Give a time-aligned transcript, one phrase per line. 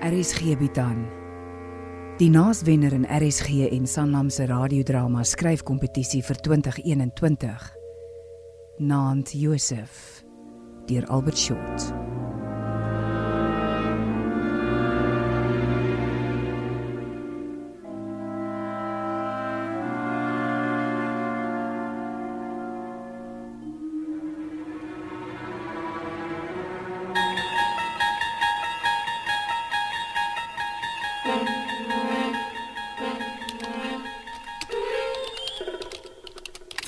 [0.00, 1.02] RSG bied aan.
[2.16, 7.68] Die naaswenner in RSG en Sanlam se radiodrama skryfkompetisie vir 2021.
[8.78, 10.24] Naand Josef
[10.88, 11.92] deur Albert Short.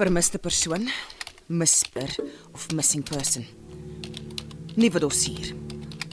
[0.03, 0.89] Vermiste persoon,
[1.47, 2.11] misper
[2.53, 3.45] of missing person.
[4.75, 5.53] Nuwe dossier.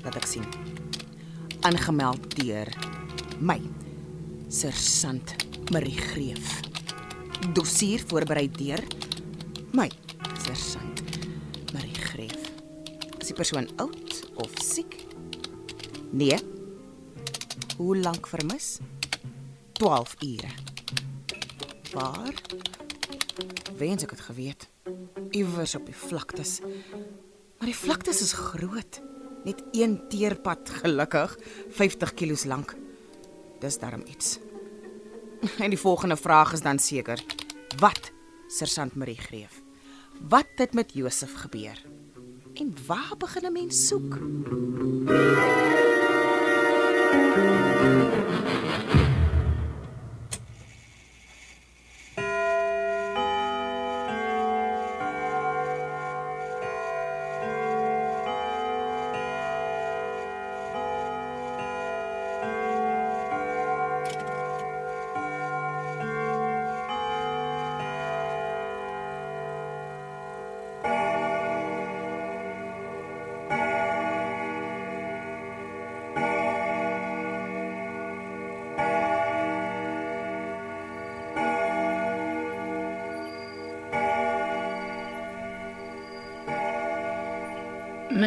[0.04, 0.46] Laat ek sien.
[1.66, 2.70] Aangemeld deur
[3.42, 3.58] my
[4.54, 5.34] Sersant
[5.74, 6.60] Marie Greef.
[7.58, 8.86] Dossier voorberei deur
[9.74, 9.90] my
[10.46, 11.02] Sersant
[11.74, 12.46] Marie Greef.
[13.18, 15.00] Is die persoon oud of siek?
[16.14, 16.38] Nee.
[17.80, 18.76] Hoe lank vermis?
[19.82, 20.54] 12 ure.
[21.98, 22.38] Waar?
[23.78, 24.68] Wens ek het geweet.
[25.32, 26.60] Iewers op die vlaktes.
[27.58, 29.02] Maar die vlaktes is groot.
[29.44, 31.38] Net een teerpad gelukkig,
[31.70, 32.76] 50 km lank.
[33.60, 34.40] Dis darm iets.
[35.60, 37.24] En die volgende vraag is dan seker:
[37.80, 38.12] Wat,
[38.48, 39.62] Sersant Marie Greef?
[40.20, 41.86] Wat het met Josef gebeur?
[42.54, 44.18] En waar begin 'n mens soek?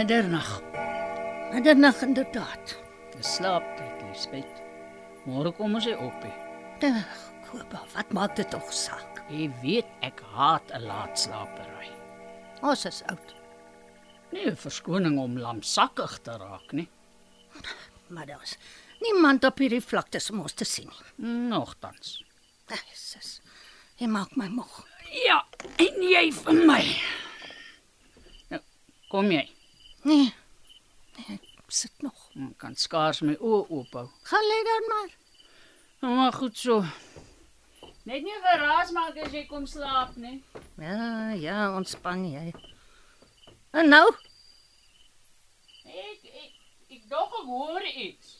[0.02, 0.60] Middernag.
[1.52, 2.72] Middernag inderdaad.
[3.16, 4.56] Dis slaaptyd, Lisbeth.
[5.30, 6.24] Môre kom ons hy op.
[6.26, 6.88] hè.
[6.88, 7.12] Ag,
[7.46, 9.20] Koba, wat maak dit tog saak?
[9.30, 11.86] Jy weet ek haat 'n laatslapery.
[12.62, 13.34] Ons is oud,
[14.32, 16.88] Nee, 'n verskoning om lamsakkig te raak, nie.
[18.08, 18.56] maar daar's
[19.00, 21.30] niemand op hierdie vlaktes om ons te sien nie.
[21.48, 22.24] Nogtans.
[22.90, 23.40] Jesus.
[23.98, 24.84] Jy maak my moeg.
[25.26, 25.44] Ja,
[25.78, 26.82] en jy vir my.
[28.50, 28.62] Nou,
[29.08, 29.48] kom jy?
[30.02, 30.34] Nee.
[31.16, 32.28] Nee, ek sit nog.
[32.34, 34.06] Ek kan skaars my oë oophou.
[34.30, 35.10] Gaan lê dan maar.
[36.02, 36.80] Nou maar goed so.
[38.08, 40.40] Net nie verras maak as jy kom slaap nie.
[40.82, 42.48] Ja, ja, ontspan jy.
[43.78, 44.06] En nou?
[45.86, 48.32] Ek ek ek dog ek hoor iets.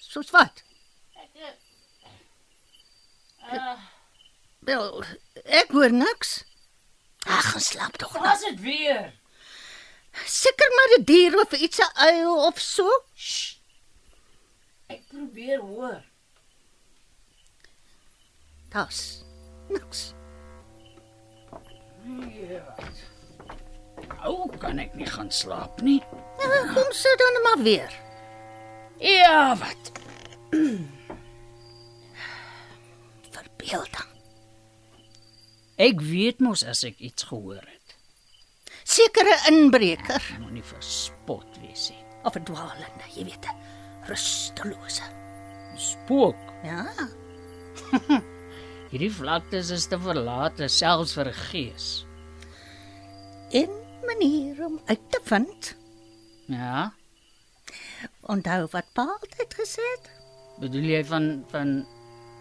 [0.00, 0.62] Soos wat?
[1.20, 1.36] Ek
[3.52, 3.76] uh,
[4.64, 5.04] Wel,
[5.44, 6.38] ek hoor niks.
[7.28, 8.16] Ag, gaan slaap tog.
[8.16, 9.12] was dit weer?
[10.26, 12.88] Seker maar 'n dier of iets 'n uil of so.
[13.14, 13.56] Shh.
[14.86, 16.02] Ek probeer hoor.
[18.70, 19.24] Das.
[19.68, 20.14] Niks.
[22.48, 22.74] Ja.
[24.24, 26.02] Ou kan ek nie gaan slaap nie.
[26.38, 27.92] Ja, kom sit dan maar weer.
[28.98, 29.92] Ja, wat?
[33.30, 34.10] Verbeelding.
[35.76, 37.73] Ek weet mos as ek iets gehoor het.
[38.94, 42.00] Sekere inbreker Moenie verspot wees nie.
[42.24, 43.56] of 'n dwaalende, jy weet, 'n
[44.08, 45.06] rustelose.
[45.76, 46.38] Spook.
[46.64, 46.86] Ja.
[48.92, 51.88] Hierdie vlaktes is te verlate selfs vir 'n gees.
[53.50, 53.70] En
[54.06, 55.74] manier om uit te vind.
[56.46, 56.92] Ja.
[58.22, 60.06] Onthou wat pa altyd gesê het?
[60.60, 61.86] Bedoel jy van van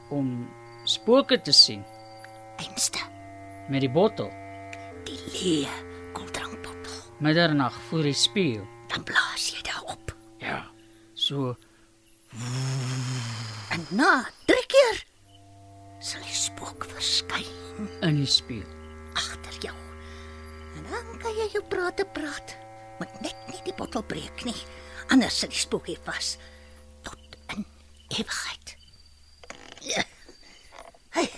[0.09, 0.47] om
[0.85, 1.83] spooke te sien
[2.61, 2.99] Einste,
[3.69, 4.29] met die bottel?
[5.05, 5.67] die
[6.13, 7.17] leë koeldrankbottel.
[7.19, 8.65] Middernag voor die spieël.
[8.87, 10.13] Dan blaas jy daarop.
[10.39, 10.63] Ja.
[11.13, 11.55] So
[13.73, 15.03] En na drie keer
[16.01, 18.67] sal die spook verskyn in die spieël.
[19.13, 19.75] agter jou.
[20.77, 22.57] En dan kan jy jou prate praat
[22.99, 24.57] Moet net nie die bottel breek nie.
[25.09, 26.37] Anders sit die spook hier vas
[27.03, 27.65] tot in
[28.09, 28.75] ewigheid.
[29.81, 30.03] Ja.
[31.09, 31.29] Hey.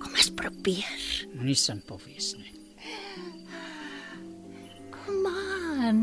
[0.00, 1.26] Kom ons probeer.
[1.34, 2.57] Moenie simpel wees nie.
[5.88, 6.02] Aan.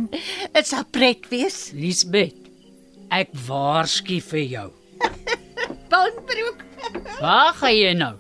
[0.56, 1.70] Dit sal pret wees.
[1.78, 2.50] Liesbet,
[3.14, 4.68] ek waarsku vir jou.
[5.92, 6.64] Bandbroek.
[7.22, 8.14] Waar gaan jy nou?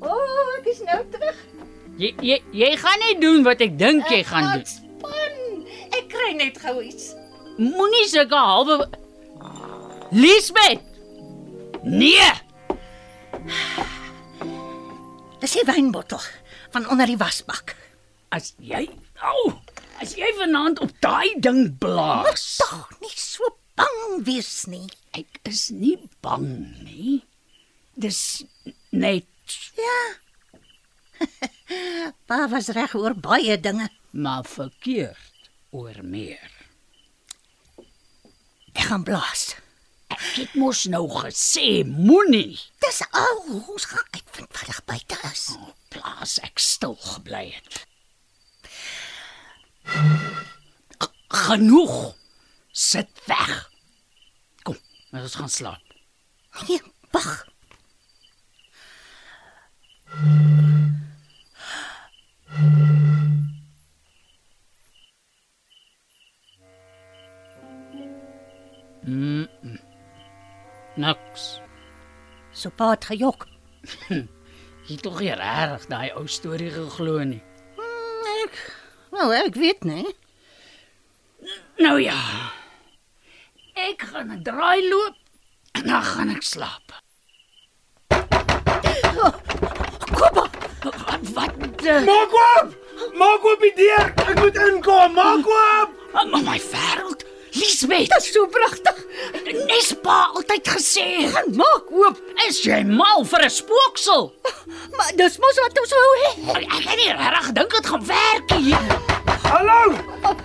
[0.00, 1.40] O, oh, ek is nou terug.
[2.00, 4.68] Jy jy jy gaan nie doen wat ek dink jy gaan doen.
[4.68, 5.64] Span.
[5.90, 7.10] Ek kry net gou iets.
[7.60, 8.86] Moenie sulke halwe
[10.10, 10.80] Liesbet.
[11.84, 12.30] Nee.
[15.40, 16.22] Dis die wynbottel
[16.74, 17.76] van onder die wasbak.
[18.34, 18.88] As jy
[19.22, 19.52] au,
[20.00, 22.46] as jy vanaand op daai ding blaas.
[22.62, 23.44] tog nie so
[23.76, 24.86] bang wees nie.
[25.16, 26.46] Ek is nie bang
[26.84, 27.20] nie.
[27.96, 28.42] Dis
[28.92, 29.26] net
[29.76, 29.98] Ja.
[32.28, 33.88] pa was reg oor baie dinge.
[34.12, 36.50] maar verkeerd oor meer.
[38.74, 39.54] Ek gaan blaas.
[40.10, 42.58] Ek het mos nou gesê moenie.
[42.82, 45.44] Dis al ons gaan uitvind wat reg buite is.
[45.58, 47.84] Oh, plaas ek stil gebly het.
[49.84, 52.14] G- Genoeg.
[52.72, 53.70] Sit weg.
[54.62, 54.76] Kom,
[55.12, 55.82] ons gaan slaap.
[56.68, 57.46] Nee, wag.
[70.96, 71.60] Niks.
[72.52, 73.46] So pa het gejok.
[74.10, 77.40] Jy het tog regtig daai ou storie geglo nie.
[77.78, 78.58] Hmm, ek
[79.20, 80.06] Nou, ek weet nie.
[81.76, 82.16] Nou ja.
[83.76, 85.16] Ek gaan 'n draai loop
[85.76, 86.94] en dan gaan ek slaap.
[90.16, 90.46] Kopa,
[90.80, 92.72] Wat wat uh, Maak oop!
[93.20, 94.08] Maak oop die deur.
[94.24, 95.12] Ek moet inkom.
[95.12, 95.90] Maak oop!
[96.12, 97.24] maar my wêreld.
[97.52, 98.99] Lisbeth, dit is so pragtig.
[99.66, 101.06] Nespa altyd gesê.
[101.32, 102.16] Gaan maak oop.
[102.48, 104.32] Is jy mal vir 'n spooksel?
[104.96, 106.30] Maar dis mos wat ons wou hê.
[106.60, 108.84] Ek het nie regtig gedink dit gaan werk hier.
[109.50, 109.80] Hallo!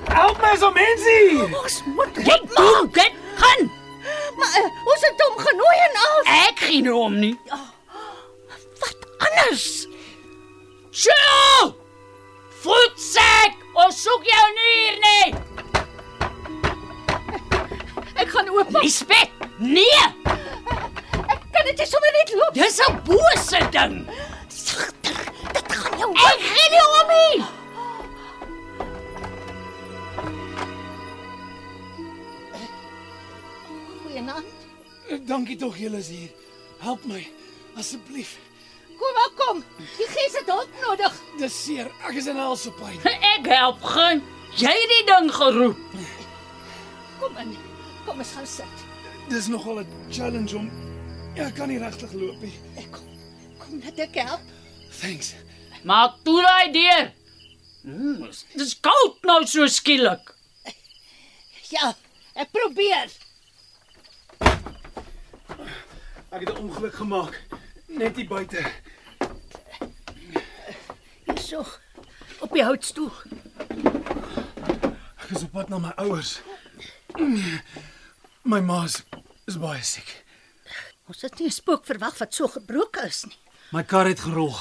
[0.10, 1.44] Help my so mensie.
[1.62, 3.14] Ons moet Jy doen dit.
[3.36, 3.64] Gaan.
[4.38, 6.20] maar uh, ons het hom genooi en al.
[6.48, 7.36] Ek geen hom nie.
[8.80, 9.88] Wat anders?
[10.92, 11.74] Sjoe!
[12.64, 15.26] Voetsek, ons soek jou nie hier nie.
[18.36, 18.70] Gaan oop.
[18.82, 20.00] Lisbeth, nee.
[21.32, 22.54] Ek kan dit nie sommer net loop.
[22.58, 23.94] Dis 'n bose ding.
[24.52, 25.20] Sagter.
[25.54, 27.46] Dit gaan jou Ek gee nie om nie.
[34.04, 34.46] Goeienaand.
[35.28, 36.30] Dankie tog julle is hier.
[36.80, 37.28] Help my
[37.80, 38.38] asseblief.
[39.00, 39.64] Kom maar kom.
[39.98, 41.14] Die gees het hulp nodig.
[41.38, 41.88] Dis seer.
[42.08, 43.00] Ek is in helse pyn.
[43.38, 44.24] Ek help geen.
[44.56, 45.80] Jy het die ding geroep.
[47.20, 47.65] Kom in.
[48.06, 48.84] Kom ons gaan sit.
[49.30, 50.70] Dis nogal 'n challenge om
[51.36, 52.54] Ja, ek kan nie regtig loop nie.
[52.78, 53.04] Ek kom.
[53.60, 54.40] Kom net ek help.
[55.02, 55.34] Thanks.
[55.84, 57.12] Maak toe daai deur.
[57.84, 60.32] Mm, dis- dis koud nou so skielik.
[61.70, 61.94] Ja,
[62.36, 63.10] ek probeer.
[66.32, 67.42] Ek het 'n ongeluk gemaak
[67.88, 68.64] net hier buite.
[71.26, 71.66] Hierso.
[72.40, 73.12] Op die houtstoel.
[75.22, 76.40] Ek is op pad na my ouers.
[78.46, 79.00] My ma is,
[79.50, 80.12] is baie siek.
[81.10, 83.38] Ons het nie 'n spook verwag wat so gebroke is nie.
[83.72, 84.54] My kar het gerol.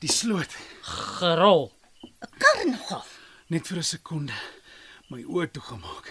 [0.00, 0.48] Die sloot
[0.82, 1.72] Gerol.
[2.02, 3.04] 'n Kar nogal.
[3.48, 4.32] net vir 'n sekonde
[5.10, 6.08] my oë toegemaak.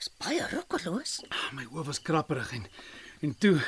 [0.00, 1.22] Is baie rukkeloos.
[1.52, 2.66] My oë was krapperig en
[3.22, 3.60] en toe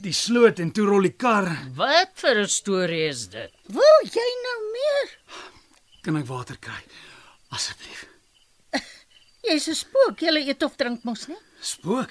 [0.00, 1.48] die sloot en toe rol die kar.
[1.74, 3.52] Wat vir 'n storie is dit?
[3.68, 5.18] Wil jy nou meer?
[6.02, 6.80] Kan ek water kry?
[7.50, 8.06] Asseblief.
[9.46, 10.20] Jy's 'n spook.
[10.20, 11.36] Jy eet of drink mos nie?
[11.60, 12.10] Spook.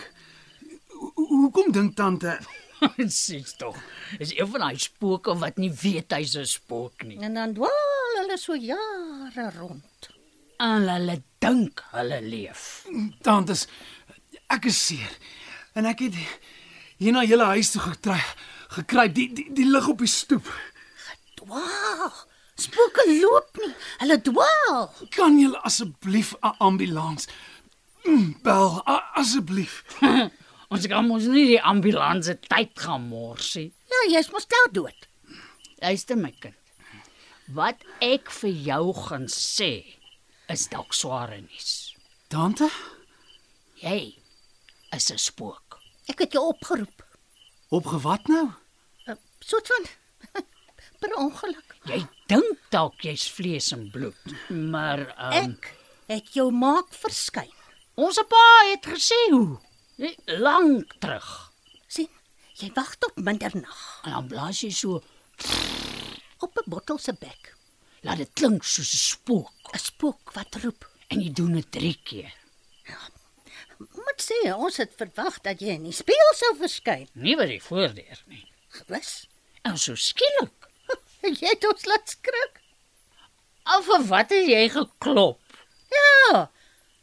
[0.90, 2.40] Ho- ho- Hoekom dink tante
[3.08, 3.76] Sies tog.
[4.20, 7.20] Is een van daai spooke wat nie weet hy's 'n spook nie.
[7.20, 10.10] En dan dwaal hulle so jare rond.
[10.60, 12.86] En hulle dink hulle leef.
[13.22, 13.68] tantes
[14.50, 15.12] ek is seer
[15.76, 16.14] en ek het
[16.98, 18.22] hier na julle huis toe gekry
[18.76, 20.48] gekruip die die, die lig op die stoep.
[21.36, 22.14] Dwaal.
[22.56, 23.74] Spooke loop nie.
[24.00, 24.86] Hulle dwaal.
[25.16, 27.28] Kan julle asseblief 'n ambulans
[28.06, 28.82] mm, bel
[29.20, 29.84] asseblief?
[30.72, 33.72] Ons kan mos nie die ambulans se tyd gaan mors nie.
[33.92, 35.10] Ja, jy's mos nou dood.
[35.84, 36.56] Luister my kind.
[37.54, 39.72] Wat ek vir jou gaan sê
[40.50, 41.94] is dalk sware nuus.
[42.34, 42.70] Tante?
[43.84, 44.16] Jy
[44.96, 45.80] is 'n spook.
[46.08, 47.04] Ek het jou opgeroep.
[47.70, 48.48] Opgewat nou?
[49.08, 49.86] 'n Soort van
[51.06, 51.76] per ongeluk.
[51.86, 55.72] Jy dink dalk jy's vlees en bloed, maar um, Ek
[56.10, 57.50] het jou maak verskyn.
[57.96, 59.58] ons pa het gesê hoe
[60.42, 61.52] lank terug.
[61.88, 62.10] sien,
[62.60, 65.02] jy wag tot middernag En dan blaas jy so,
[66.42, 67.54] op 'n bottel se bek.
[68.04, 70.90] laat dit klink soos 'n spook 'n Spook wat roep.
[71.10, 72.34] en jy doen dit 3 keer.
[73.78, 77.08] Moet sê ons het verwag dat jy in die spieël sou verskyn.
[77.14, 78.46] Nie by die voordeur nie.
[78.70, 79.28] Gewis.
[79.64, 80.65] En so skielik.
[81.26, 82.62] Jy het ons laat skrik.
[83.76, 85.42] Of vir wat het jy geklop?
[85.96, 86.46] Ja.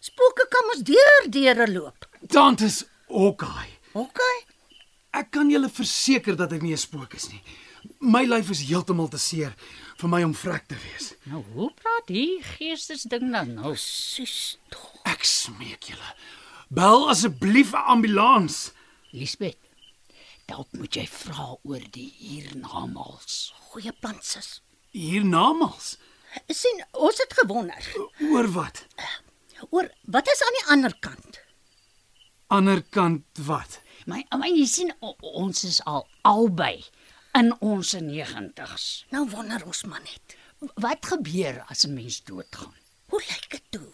[0.03, 2.07] Spooke kan ons deur deure loop.
[2.31, 3.71] Tantes Hawkeye.
[3.99, 4.21] OK.
[5.13, 7.43] Ek kan julle verseker dat ek nie 'n spook is nie.
[7.99, 9.55] My lyf is heeltemal te seer
[9.99, 11.15] vir my om vrek te wees.
[11.25, 13.77] Nou hoe praat hier geestesding dan nou?
[13.77, 15.03] Sus tog.
[15.05, 16.15] Ek smeek julle.
[16.71, 18.73] Bel asseblief 'n ambulans.
[19.11, 19.59] Lisbeth.
[20.53, 23.37] Dalk moet jy vra oor die hiernamaals.
[23.71, 24.59] Goeie plan sis.
[24.93, 25.95] Hiernamaals.
[26.53, 27.87] sien, ons het gewonder
[28.33, 28.83] Oor wat?
[29.71, 31.41] oor wat is aan die ander kant?
[32.53, 33.79] Ander kant wat?
[34.05, 36.85] Maar maar jy sien ons is al albei
[37.39, 38.87] in ons 90's.
[39.15, 40.37] Nou wonder ons maar net.
[40.75, 42.77] Wat gebeur as 'n mens doodgaan?
[43.09, 43.89] Hoe lyk dit toe?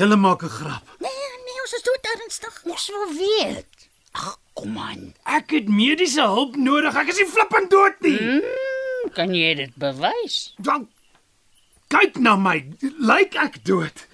[0.00, 0.84] Julle maak 'n grap.
[0.98, 2.64] Nee, nee, ons is dood ernstig.
[2.64, 3.79] Ons wil weet.
[4.12, 5.12] Ag, kom aan.
[5.24, 6.96] Ek het mediese hulp nodig.
[6.98, 8.16] Ek is nie flippend dood nie.
[8.18, 10.38] Hmm, kan jy dit bewys?
[10.58, 10.88] Dan
[11.92, 12.58] kyk na my.
[12.98, 14.06] Lyk ek dood?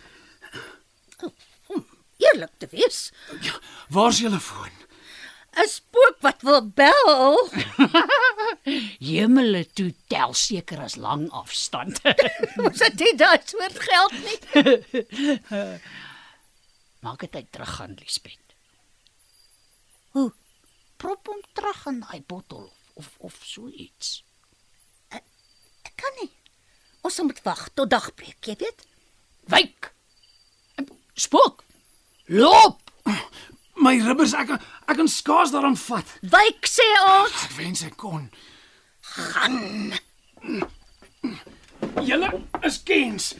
[2.16, 3.10] Eerlik te wees,
[3.44, 3.52] Ja,
[3.92, 4.72] waar's julle foon?
[5.56, 7.48] 'n spook wat wil bel.
[9.00, 12.00] Hemele toe tel seker as lang afstand.
[12.64, 14.38] Ons het nie daai soort geld nie.
[17.04, 18.45] Maak dit uit terug gaan, Lisbeth.
[20.16, 20.32] Hoe?
[20.96, 24.22] Prop hom terug in daai bottel of of so iets.
[25.12, 26.30] Ek kan nie.
[27.04, 28.86] Ons moet wag tot dagbreek, jy weet.
[29.52, 29.90] Wyk.
[31.14, 31.64] Spook.
[32.32, 32.80] Loop.
[33.76, 36.08] My ribbers, ek kan- ek kan skaars daaraan vat.
[36.22, 37.36] Wyk sê ons.
[37.44, 38.30] Ek wens ek kon.
[39.12, 39.92] Gaan.
[42.08, 42.30] Julle
[42.64, 43.34] is kens.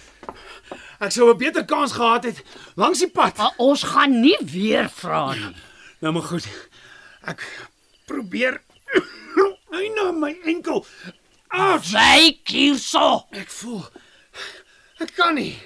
[1.01, 2.43] Ek sou 'n beter kans gehad het
[2.77, 3.37] langs die pad.
[3.37, 5.57] Maar ons gaan nie weer vra nie.
[6.07, 6.47] Nou maar goed.
[7.27, 7.41] Ek
[8.07, 8.61] probeer
[9.75, 10.85] Ai nou my enkel.
[11.49, 11.89] Ouch.
[11.91, 13.25] Wyk hierso.
[13.35, 13.83] Ek voel
[15.03, 15.57] ek kan nie.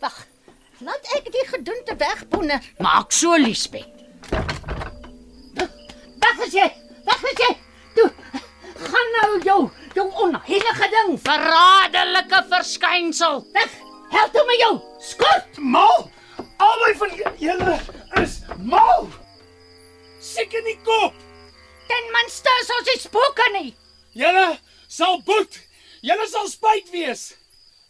[0.00, 0.16] Wag.
[0.80, 2.56] Laat ek die gedoente wegboene.
[2.80, 3.92] Maak so, Lisbeth.
[4.32, 6.70] Weg is jy.
[7.10, 7.52] Weg is jy.
[7.98, 8.08] Toe.
[8.88, 9.60] Gaan nou jou
[10.00, 11.16] jou onheilige ding.
[11.28, 13.44] Verraderlike verskynsel.
[13.52, 13.76] Weg.
[14.16, 14.74] Help toe met jou.
[15.12, 15.60] Skort.
[15.60, 16.08] Mal.
[16.56, 17.76] Albei van julle
[18.24, 19.12] is mal.
[20.32, 21.14] Siek in die kop.
[21.90, 23.70] Ten minste is ons nie spooke nie.
[24.16, 24.46] Julle
[24.88, 25.58] sal boet.
[26.04, 27.26] Julle sal spyt wees.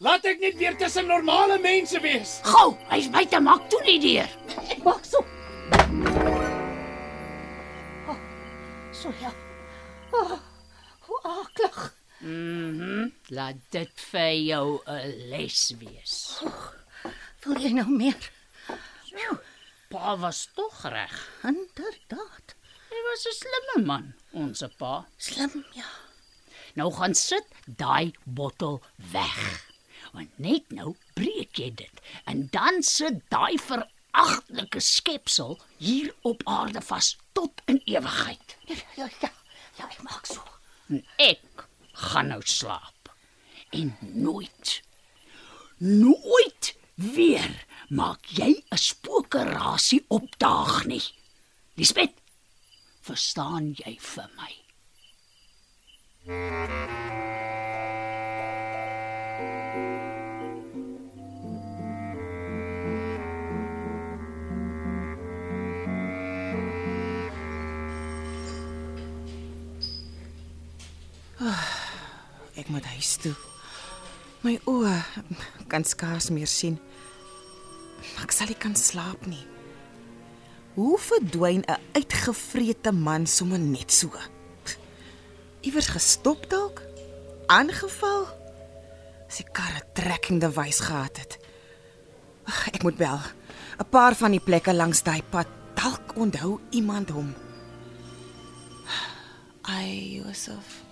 [0.02, 2.40] Laat ek net weer tussen normale mense wees.
[2.48, 4.32] Gou, hy's buite maak toe nie deur.
[4.74, 5.22] Ek maak so.
[8.10, 8.18] Oh,
[8.90, 9.30] so ja.
[10.10, 10.34] Oh,
[11.06, 11.78] hoe aklig.
[12.22, 13.12] Mhm.
[13.38, 16.42] Laat dit vir jou 'n les wees.
[17.46, 18.30] Wil jy nou meer?
[19.92, 21.14] Pa was tog reg.
[21.44, 22.54] Inderdaad.
[22.88, 25.06] Hy was 'n slimme man, ons pa.
[25.16, 25.90] Slim, ja.
[26.74, 28.80] Nou gaan sit daai bottel
[29.12, 29.40] weg.
[30.12, 36.80] Want net nou breek jy dit en dan sit daai veragtelike skepsel hier op aarde
[36.80, 38.56] vas tot in ewigheid.
[38.66, 39.32] Ja, ja, ja.
[39.78, 40.40] Ja, ek maak so.
[40.88, 43.12] En ek gaan nou slaap.
[43.70, 44.82] En nooit
[45.82, 51.04] nooit weer maak jy 'n spookerasie opdaag nie.
[51.76, 52.16] Lisbeth,
[53.04, 54.52] verstaan jy vir my?
[72.54, 73.34] Ek moet huis toe.
[74.42, 74.96] My oë
[75.68, 76.78] kan skaars meer sien.
[78.22, 79.46] Ek sal nie kan slaap nie.
[80.74, 84.10] Hoe verdwyn 'n uitgevrete man sommer net so?
[85.62, 86.82] Iewers gestop dalk?
[87.46, 88.26] Aangeval?
[89.28, 91.38] Sy karre trekking device gehad het.
[92.46, 93.20] Ag, Ek moet bel.
[93.78, 97.34] 'n Paar van die plekke langs daai pad, dalk onthou iemand hom.
[99.62, 100.82] Ai, Josef.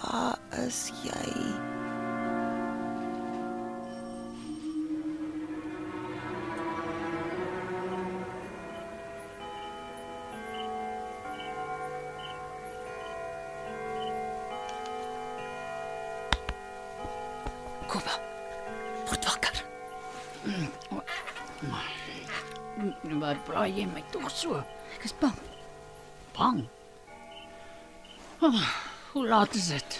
[0.00, 1.32] Waar is jy?
[23.28, 24.56] Wat braai jy my tog so
[24.96, 25.36] Ek is bang.
[26.32, 26.62] bang?
[28.40, 28.62] Oh,
[29.12, 29.98] hoe laat is dit?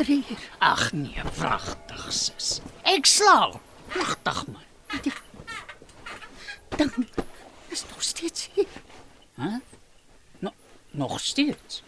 [0.00, 0.46] 3 uur.
[0.64, 2.62] Ag nee, wragtig sis.
[2.88, 3.58] Ek slaap.
[3.92, 4.64] Wagtig man.
[6.78, 7.06] Dan
[7.68, 8.80] is nog steeds hier
[9.36, 9.60] Hæ?
[10.40, 10.52] No,
[10.90, 11.82] nog steeds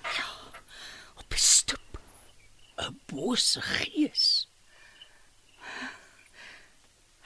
[1.16, 2.00] op die stoep.
[2.76, 4.48] 'n bose gees.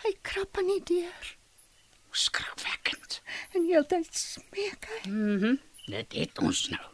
[0.04, 1.33] Hy krap aan die deur
[2.14, 3.20] Skrikwekkend.
[3.54, 5.10] en heeltyd smeek hy.
[5.10, 5.56] Mhm.
[5.86, 6.84] Dit het ons nou.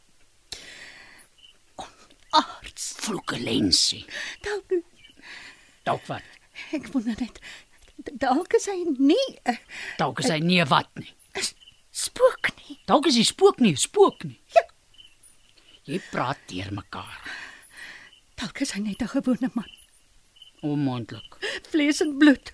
[2.31, 4.05] Arts, Vloeke lensie.
[4.43, 4.71] dalk
[5.83, 6.23] Dalk wat?
[6.77, 7.41] ek wonder net
[8.23, 9.59] dalk is hy nie 'n
[9.99, 11.11] Dalk is hy nie wat nie.
[11.91, 12.79] spook nie.
[12.87, 14.39] Dalk is hy spook nie, spook nie.
[14.55, 14.63] Ja.
[15.85, 17.19] Jy praat teer mekaar.
[18.37, 19.71] Dalk is hy net 'n gewone man,
[20.63, 21.35] Onmoontlik.
[21.71, 22.53] vlees en bloed.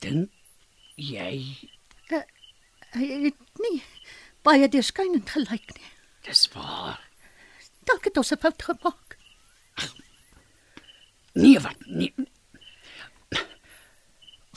[0.00, 0.30] Dink
[1.00, 1.40] jy
[2.90, 3.78] Hy het nie
[4.42, 5.90] baie deurskynend gelyk nie.
[6.26, 6.98] dis waar?
[7.86, 9.16] Dalk het ons 'n fout gemaak.
[11.34, 11.78] Nee wat?
[11.86, 12.12] Nee.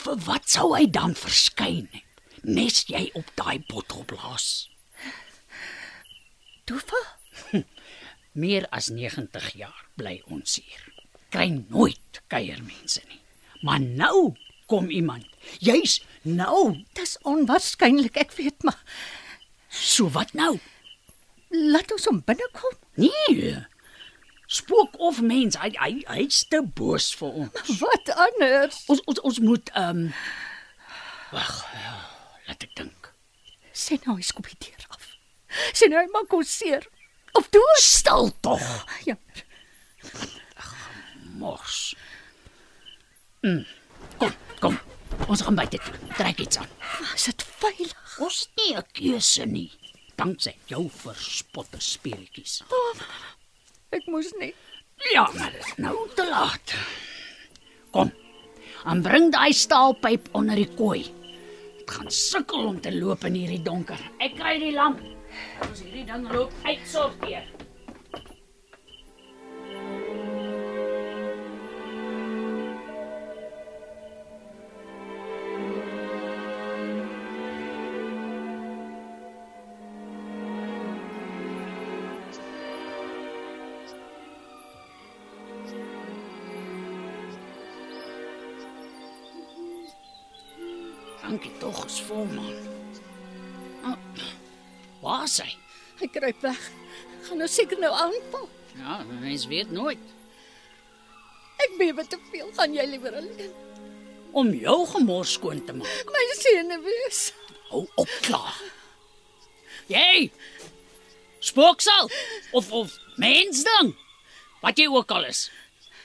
[0.04, 2.04] Vir wat sou hy dan verskyn het?
[2.44, 4.70] Nes jy op daai bottel blaas.
[6.66, 7.06] Toeval?
[8.34, 10.84] Meer as 90 jaar bly ons hier.
[11.30, 13.22] Kry nooit kuiermense nie.
[13.62, 14.34] Maar nou
[14.74, 15.28] kom iemand.
[15.62, 16.74] Jy's nou.
[16.98, 18.80] Dis onwaarskynlik, ek weet maar.
[19.70, 20.58] So wat nou?
[21.54, 22.80] Laat ons hom binnekom.
[22.98, 23.54] Nee.
[24.54, 27.76] Spook of mens, hy hy hy's te boos vir ons.
[27.82, 28.82] Wat anders?
[28.90, 30.10] Ons ons ons moet ehm um,
[31.34, 31.54] Wag.
[32.46, 33.08] Laat ek dink.
[33.74, 35.08] Sien nou, hy skop die deur af.
[35.74, 36.86] Sien nou, hy maak ons seer.
[37.34, 37.82] Of dood.
[37.82, 38.62] Stil tog.
[39.08, 39.46] Jammer.
[41.42, 41.80] Mos.
[43.42, 43.66] Mm.
[44.64, 44.78] Kom.
[45.28, 45.98] Ons gaan buite toe.
[46.16, 46.70] Trek iets aan.
[47.18, 47.98] Is dit veilig?
[48.24, 49.72] Ons het nie 'n keuse nie.
[50.16, 52.64] Danksy jou verspotte speletjies.
[53.92, 54.54] Ek moes nie.
[55.14, 56.76] Ja, maar nou te laat.
[57.92, 58.12] Kom.
[58.86, 61.04] En bring daai staalpyp onder die kooi.
[61.78, 64.00] Dit gaan sukkel om te loop in hierdie donker.
[64.20, 65.00] Ek kry die lamp.
[65.68, 67.53] Ons hierdie ding loop uitsorteer.
[96.24, 96.72] Kruip weg.
[97.28, 98.50] Gaan nou seker nou aanval.
[98.80, 100.12] Ja, mens weet nooit.
[101.64, 102.48] Ek bewe te veel.
[102.56, 103.52] Gaan jy liewer alleen?
[104.32, 106.14] Om jou gemors skoon te maak.
[106.16, 107.26] My senuwees.
[107.72, 108.62] Hou op klaar.
[109.92, 110.32] Jy!
[111.44, 112.10] Spooksel
[112.56, 113.92] of of mensding.
[114.64, 115.50] Wat jy ook al is.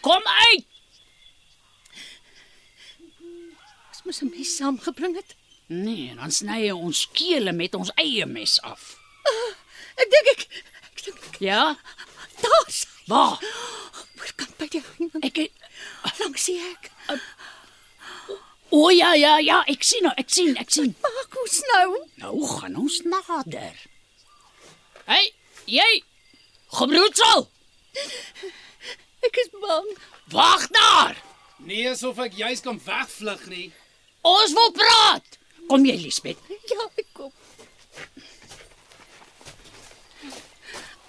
[0.02, 0.66] Kom uit.
[3.88, 5.36] Ons moes 'n mes saamgebring het.
[5.66, 8.98] Nee, dan sny jy ons kele met ons eie mes af.
[9.98, 11.62] Ek dink ek ek dink ek- Ja?
[12.42, 13.02] daar's hy.
[13.08, 13.38] Waar?
[14.20, 16.90] Oorkant by die hang Ek het- langs die hek.
[18.70, 20.94] O ja, ja, ja, ek sien nou, ek sien, ek sien.
[21.02, 21.86] Maak ons nou.
[22.20, 23.78] Nou gaan ons nader.
[25.08, 25.30] Hey,
[25.64, 26.02] jy!
[26.76, 27.46] Gebroedsel!
[29.24, 29.88] Ek is bang.
[30.34, 31.16] Wag daar!
[31.64, 33.70] Nee, asof ek juis kan wegvlug nie.
[34.28, 35.38] Ons wil praat.
[35.68, 36.38] Kom jy, Lisbeth?
[36.68, 37.32] Ja, ek kom.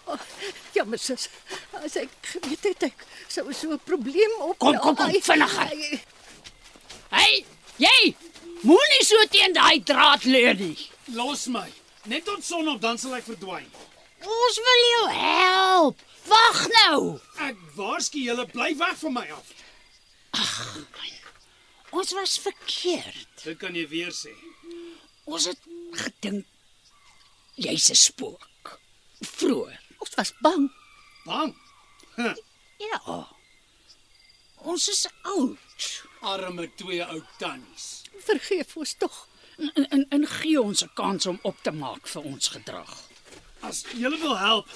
[0.13, 0.17] Oh,
[0.73, 1.27] jammer sis.
[1.77, 4.57] As ek geweet het ek sou so 'n probleem op.
[4.57, 5.69] Kom, kom, kom, vinniger.
[7.13, 7.45] Hey,
[7.77, 8.15] jy!
[8.61, 10.89] Moenie so teen daai draad leer nie.
[11.13, 11.67] Los my.
[12.09, 13.69] Net tot son op dan sal ek verdwyn.
[14.25, 16.01] Ons wil jou help.
[16.25, 17.19] Wag nou.
[17.45, 19.53] Ek waarsku julle bly weg van my af.
[21.95, 23.29] Ons was verkeerd.
[23.43, 24.33] Dit kan jy weer sê.
[25.29, 25.61] Ons het
[26.01, 26.45] gedink
[27.55, 28.79] jy's 'n spook.
[29.21, 29.88] Vroeër.
[29.99, 30.69] Ons was bang.
[31.25, 31.55] Bang.
[32.15, 32.35] Huh,
[32.79, 33.27] Ja.
[34.63, 35.57] Ons is oud.
[36.21, 38.03] arme twee ou tannies.
[38.19, 39.27] Vergeef ons tog.
[39.57, 42.97] En en, en gee ons 'n kans om op te maak vir ons gedrag.
[43.61, 44.67] As julle wil help,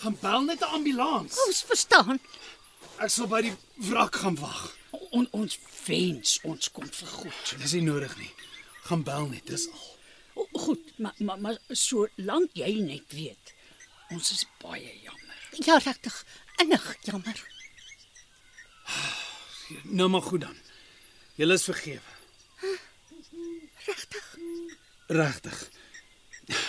[0.00, 1.36] gaan bel net 'n ambulans.
[1.46, 2.20] Ons verstaan.
[2.98, 4.76] Ek sal by die wrak gaan wag.
[5.10, 7.54] On, ons wens ons kom vergoed.
[7.58, 8.30] Dis nie nodig nie.
[8.82, 9.96] Gaan bel net, dis al.
[10.34, 13.54] O, goed, maar maar maar solank jy net weet,
[14.10, 15.38] ons is baie jammer.
[15.64, 16.24] Ja, regtig.
[16.62, 17.42] Innig jammer.
[19.82, 20.56] Nou maar goed dan.
[21.34, 22.00] Julle is vergewe.
[25.06, 25.60] Regtig.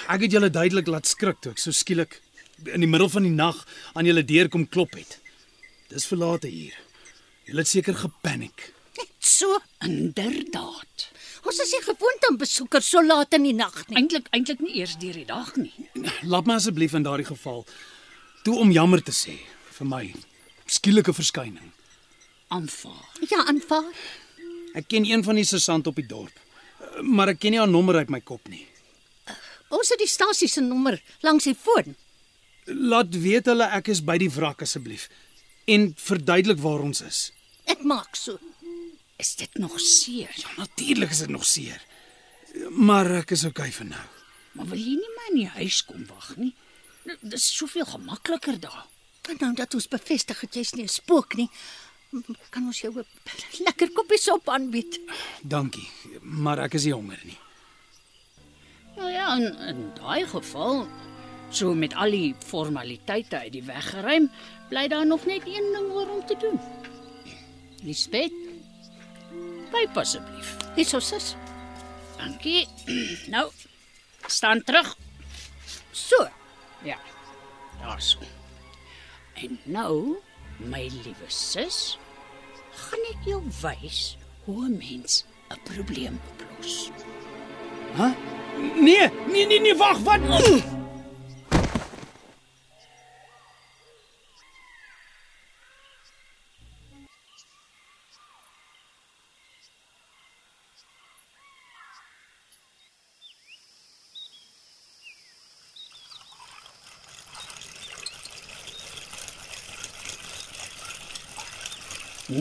[0.08, 2.20] Ek het julle duidelik laat skrik toe ek so skielik
[2.70, 3.58] in die middel van die nag
[3.98, 5.18] aan julle deur kom klop het.
[5.90, 6.78] Dis verlate hier.
[7.50, 8.70] Julle het seker gepaniek.
[9.22, 9.60] So.
[9.86, 11.10] Inderdaad.
[11.46, 13.98] Ons is nie gewoond aan besoekers so laat in die nag nie.
[14.02, 15.74] Eintlik eintlik nie eers deur die dag nie.
[16.26, 17.64] Laat my asseblief in daardie geval
[18.46, 19.36] toe om jammer te sê
[19.78, 20.04] vir my
[20.66, 21.70] skielike verskyning.
[22.54, 23.06] Aanvaar.
[23.30, 23.90] Ja, aanvaar.
[24.78, 26.38] Ek ken een van die sergeant op die dorp,
[27.06, 28.64] maar ek ken nie haar nommer uit my kop nie.
[29.72, 31.94] Ons het die stasie se nommer langs die foon.
[32.66, 35.10] Laat weet hulle ek is by die wrak asseblief
[35.70, 37.22] en verduidelik waar ons is.
[37.70, 38.38] Ek maak so.
[39.22, 40.32] Is dit nog seer?
[40.36, 41.82] Ja, natuurlik is dit nog seer.
[42.70, 44.06] Maar ek is okay vir nou.
[44.58, 46.56] Maar wil jy nie maar in die huis kom wag nie?
[47.06, 48.88] Nou, Dis soveel gemakliker daar.
[49.30, 51.50] En nou dat ons bevestig het jy's nie 'n spook nie,
[52.50, 53.06] kan ons jou 'n
[53.68, 55.00] lekker koppie sop aanbied.
[55.42, 55.88] Dankie,
[56.22, 57.38] maar ek is nie honger nie.
[58.98, 60.88] Nou ja, in, in daai geval,
[61.50, 64.32] so met al die formaliteite uit die weg geruim,
[64.70, 66.60] bly daar nog net een ding oor om te doen.
[67.84, 68.34] Lisbeth,
[69.72, 70.56] pyp asseblief.
[70.76, 71.36] Hierso sis.
[72.18, 72.68] Dankie.
[73.34, 73.50] Nou,
[74.28, 74.98] staan terug.
[75.92, 76.28] So.
[76.84, 76.98] Ja.
[77.82, 78.20] Daarso.
[79.34, 80.18] En nou,
[80.58, 81.98] my liewe sis,
[82.86, 86.92] gaan ek jou wys hoe 'n mens 'n probleem oplos.
[87.98, 88.14] Hæ?
[88.76, 90.22] Nee, nee, nee, nee, wag, wat?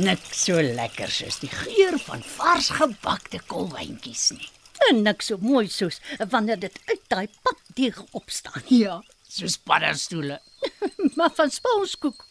[0.00, 4.48] Niks so lekker soos die geur van vars gebakte kolwyntjies nie.
[4.88, 5.98] En niks so mooi soos
[6.32, 8.62] wanneer dit uit daai papdeeg opstaan.
[8.82, 10.38] Ja, soos paddastoele.
[11.16, 12.24] Maar van sponskoek.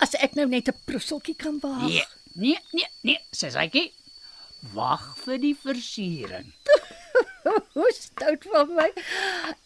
[0.00, 1.84] As ek nou net 'n prusseltjie kan waag.
[1.84, 3.90] Nee, nee, nee, nee, Sesaikie.
[4.72, 6.52] Wag vir die versiering.
[7.76, 8.88] Hoe stout van my.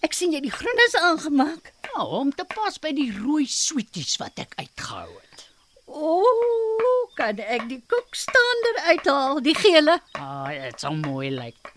[0.07, 1.71] Ek sien jy die groen is aangemaak.
[1.93, 5.47] Nou, om te pas by die rooi sweeties wat ek uitgehou het.
[5.87, 6.63] Ooh,
[7.14, 9.98] kan ek die koekstander uithaal, die gele.
[10.18, 11.72] Ah, dit sal mooi lyk.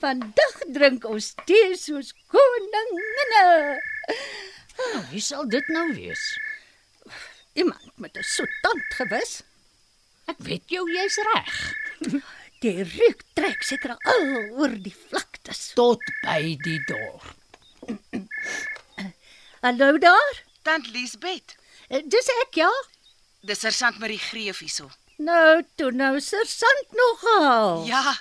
[0.00, 3.44] Vandag drink ons tee soos koninginne.
[4.80, 6.22] Nou, wie sal dit nou wees?
[7.58, 9.42] Iemand met 'n soet tand gewis.
[10.26, 11.74] Ek weet jou jy's reg.
[12.60, 14.26] Die reuk trek seker al
[14.60, 15.72] oor die vlaktes.
[15.74, 17.34] Tot by die dorp.
[19.62, 20.42] Hallo daar.
[20.62, 21.56] Tant Liesbeth,
[21.90, 22.68] Eh, Dis ek ja.
[23.42, 24.90] Dis sergeant Marie Greef hierso.
[25.18, 27.84] Nou, toe nou sergeant nogal.
[27.88, 28.14] Ja,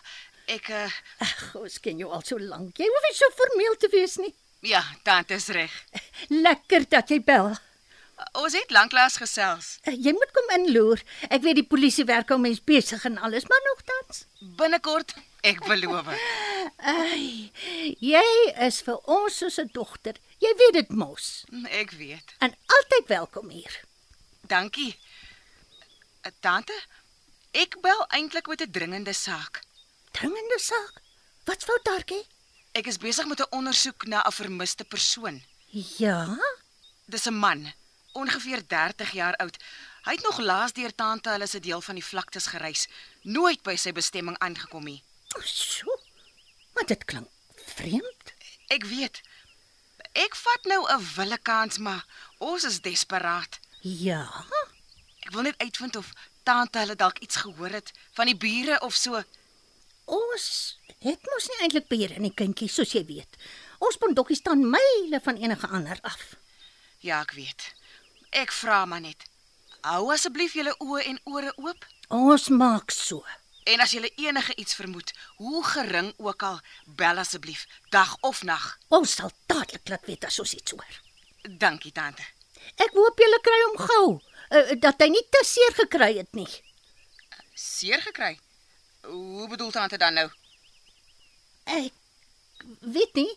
[0.47, 0.89] ek uh,
[1.23, 2.77] Ag, ons ken jou al so lank.
[2.79, 4.34] Jy hoef nie so formeel te wees nie.
[4.62, 5.71] ja, tant is reg.
[6.29, 7.53] Lekker dat jy bel.
[8.36, 9.77] Ons het lanklaas gesels.
[9.88, 10.99] Eh, Jy moet kom inloer.
[11.32, 14.25] Ek weet die polisie werk om mens besig en alles, maar nogtans.
[14.60, 15.13] Binnekort,
[15.47, 16.10] ek beloof.
[16.84, 17.51] Ai,
[18.03, 18.25] jy
[18.67, 20.19] is vir ons soos 'n dogter.
[20.43, 21.45] Jy weet dit mos.
[21.71, 22.36] Ek weet.
[22.43, 23.79] En altyd welkom hier.
[24.47, 24.95] Dankie.
[26.25, 26.75] Uh, Tante,
[27.51, 29.62] ek bel eintlik met 'n dringende saak.
[30.12, 31.01] Dringende saak.
[31.45, 32.27] Wat fout daartjie?
[32.71, 35.43] Ek is besig met 'n ondersoek na 'n vermiste persoon.
[35.71, 36.38] Ja?
[37.05, 37.73] Dis 'n man,
[38.12, 39.58] ongeveer 30 jaar oud.
[40.03, 42.88] Hy het nog laas deur tante hulle se deel van die vlaktes gereis,
[43.21, 45.03] nooit by sy bestemming aangekom nie.
[45.43, 45.99] So.
[46.73, 47.27] Maar dit klink
[47.65, 48.34] vreemd.
[48.67, 49.21] Ek weet.
[50.12, 52.05] Ek vat nou 'n wille kans, maar
[52.38, 53.60] ons is desperaat.
[53.82, 54.45] Ja.
[55.30, 56.08] Ek wil net uitvind of
[56.42, 59.20] tante hulle dalk iets gehoor het van die bure of so.
[60.10, 60.46] Ons
[61.06, 63.38] het mos nie eintlik beheer in die kindjie soos jy weet.
[63.78, 66.24] Ons bondokkie staan myle van enige ander af.
[67.06, 67.68] Ja, ek weet.
[68.42, 69.28] Ek vra maar net.
[69.86, 71.86] Hou asseblief julle oë en ore oop.
[72.10, 73.22] Ons maak so.
[73.70, 76.58] En as jy enige iets vermoed, hoe gering ook al,
[76.98, 78.65] bel asseblief, dag of nag.
[78.89, 81.00] Ons sal dadelik laat weet as ons iets hoor.
[81.46, 82.26] Dankie tante.
[82.82, 84.08] Ek hoop julle kry hom gou.
[84.50, 86.50] Uh, dat hy nie te seer gekry het nie.
[87.54, 88.34] Seer gekry.
[89.06, 90.28] Hoe bedoel tante dan nou?
[91.70, 93.30] Ek weet nie.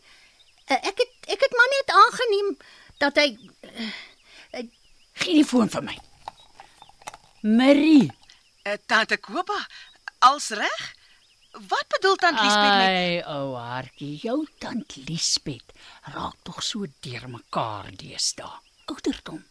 [0.71, 2.57] Uh, ek het ek het maar net aangeneem
[3.03, 3.93] dat hy uh,
[5.23, 5.95] Gee die foon vir my.
[7.43, 8.09] Marie.
[8.65, 9.59] Uh, tante Kopa,
[10.25, 10.83] als reg?
[11.53, 15.75] Wat bedoel tant Liesbeth met Ai, ou hartjie, jou tant Liesbeth
[16.15, 18.55] raak tog so deurmekaar deesdae.
[18.89, 19.43] Ouderdom.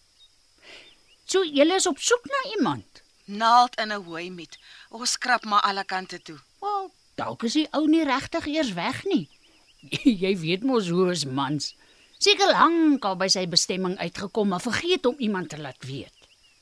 [1.32, 3.02] So jy is op soek na iemand.
[3.26, 4.58] naald in 'n hooi met?
[4.90, 6.40] Ons skrap maar alle kante toe.
[6.60, 9.30] Wel, Dalk is die ou nie regtig eers weg nie.
[10.24, 11.76] Jy weet mos hoe is mans.
[12.18, 16.18] Seker lank al by sy bestemming uitgekom, maar vergeet om iemand te laat weet.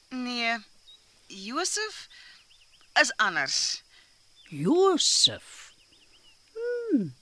[0.10, 0.58] Nee.
[1.28, 2.08] Josef
[3.02, 3.84] is anders.
[4.50, 5.74] Josef.
[6.54, 7.16] Hmm.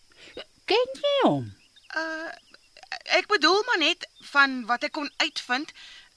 [0.65, 1.55] Ken jy hom?
[1.95, 2.29] Uh
[3.17, 5.71] ek bedoel maar net van wat ek kon uitvind,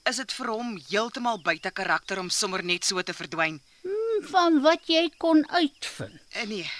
[0.09, 3.59] is dit vir hom heeltemal buite karakter om sommer net so te verdwyn.
[3.83, 6.21] Hmm, van wat jy kon uitvind.
[6.35, 6.71] Uh, nee.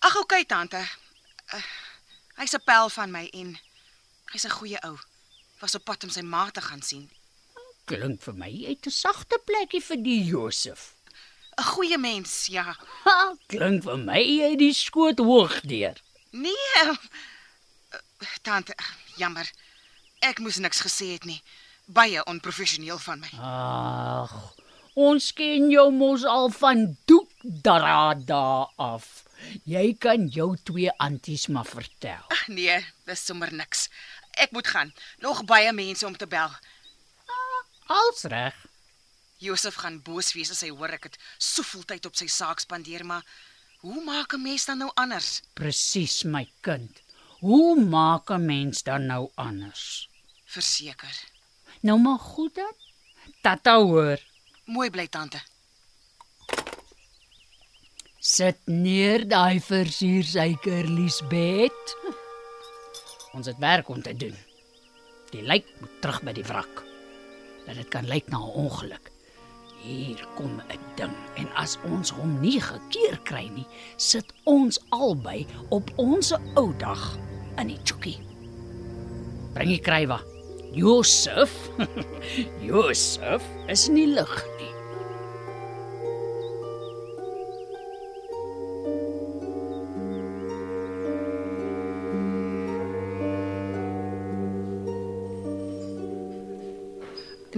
[0.00, 0.80] Ag okay tante.
[1.52, 1.64] Uh,
[2.40, 3.58] hy's 'n pel van my en
[4.32, 4.96] hy's 'n goeie ou.
[5.60, 7.10] Was op pad om sy ma te gaan sien.
[7.84, 10.94] Klink vir my uit 'n sagte plekkie vir die Josef.
[11.58, 12.76] 'n Goeie mens, ja.
[13.04, 16.00] Ha, klink vir my hy die skoot hoog deur.
[16.30, 16.80] Nee.
[16.80, 18.74] Uh, tante,
[19.16, 19.50] jammer.
[20.20, 21.40] Ek moes niks gesê het nie.
[21.86, 23.30] Baie onprofessioneel van my.
[23.40, 24.34] Ag,
[24.94, 29.08] ons ken jou mos al van doek darada af.
[29.64, 32.26] Jy kan jou twee anties maar vertel.
[32.28, 32.76] Ag nee,
[33.08, 33.88] dis sommer niks.
[34.36, 34.92] Ek moet gaan.
[35.24, 36.52] Nog baie mense om te bel.
[37.90, 38.54] Als reg.
[39.40, 43.06] Josef gaan boos wees as hy hoor ek het soveel tyd op sy saak spandeer,
[43.08, 43.24] maar
[43.80, 45.40] hoe maak 'n mens dan nou anders?
[45.54, 47.00] Presies my kind.
[47.40, 50.09] Hoe maak 'n mens dan nou anders?
[50.50, 51.14] Verseker.
[51.80, 52.72] Nou maar goed dan.
[53.40, 54.18] Tata hoor.
[54.64, 55.38] Mooi bly tante.
[58.18, 61.94] Sit neer daai versuursuiker, Liesbet.
[63.32, 64.34] Ons het werk om te doen.
[65.30, 66.82] Die lijk moet terug by die wrak.
[67.68, 69.10] Dat dit kan lyk na 'n ongeluk.
[69.80, 75.46] Hier kom 'n ding en as ons hom nie gekeer kry nie, sit ons albei
[75.68, 77.16] op ons ou dag
[77.56, 78.18] in die chokkie.
[79.54, 80.29] Bring die krywa.
[80.72, 81.70] Josef.
[82.68, 84.68] Josef is nie lig nie.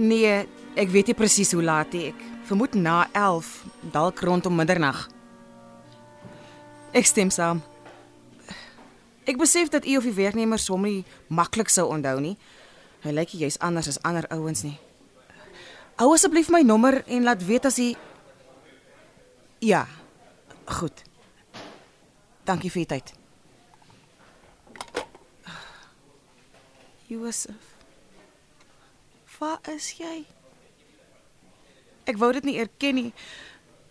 [0.03, 1.93] Nee, ek weet nie presies hoe laat.
[1.93, 2.17] Ek
[2.49, 3.51] vermoed na 11,
[3.93, 5.05] dalk rondom middernag.
[6.97, 7.61] Ek stem saam.
[9.29, 12.35] Ek besef dat u of die werknemer sommer nie maklik sou onthou nie.
[13.03, 14.77] Hy lyk jy's anders as ander ouens nie.
[15.99, 17.93] Hou asseblief my nommer en laat weet as hy
[19.63, 19.87] Ja.
[20.65, 21.03] Goed.
[22.43, 23.13] Dankie vir u tyd.
[27.07, 27.75] Josef.
[29.39, 30.25] Waar is jy?
[32.07, 33.13] Ek wou dit nie erken nie.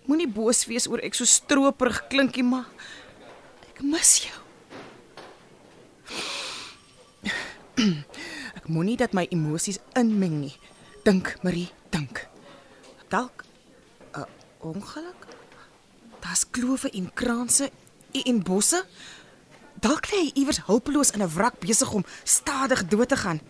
[0.09, 2.68] Moenie boos wees oor ek so stroperig klink nie, maar
[3.70, 4.40] ek mis jou.
[8.62, 10.53] Ek moenie dat my emosies inmeng nie.
[11.03, 12.29] Dink, Marie, dink.
[13.11, 13.42] Dalk
[14.14, 14.27] 'n
[14.61, 15.27] ongeluk?
[16.20, 17.70] Daar's klowe en kraanse
[18.12, 18.85] en bosse.
[19.81, 23.40] Dalk lê hy iewers hulpeloos in 'n wrak besig om stadig dood te gaan.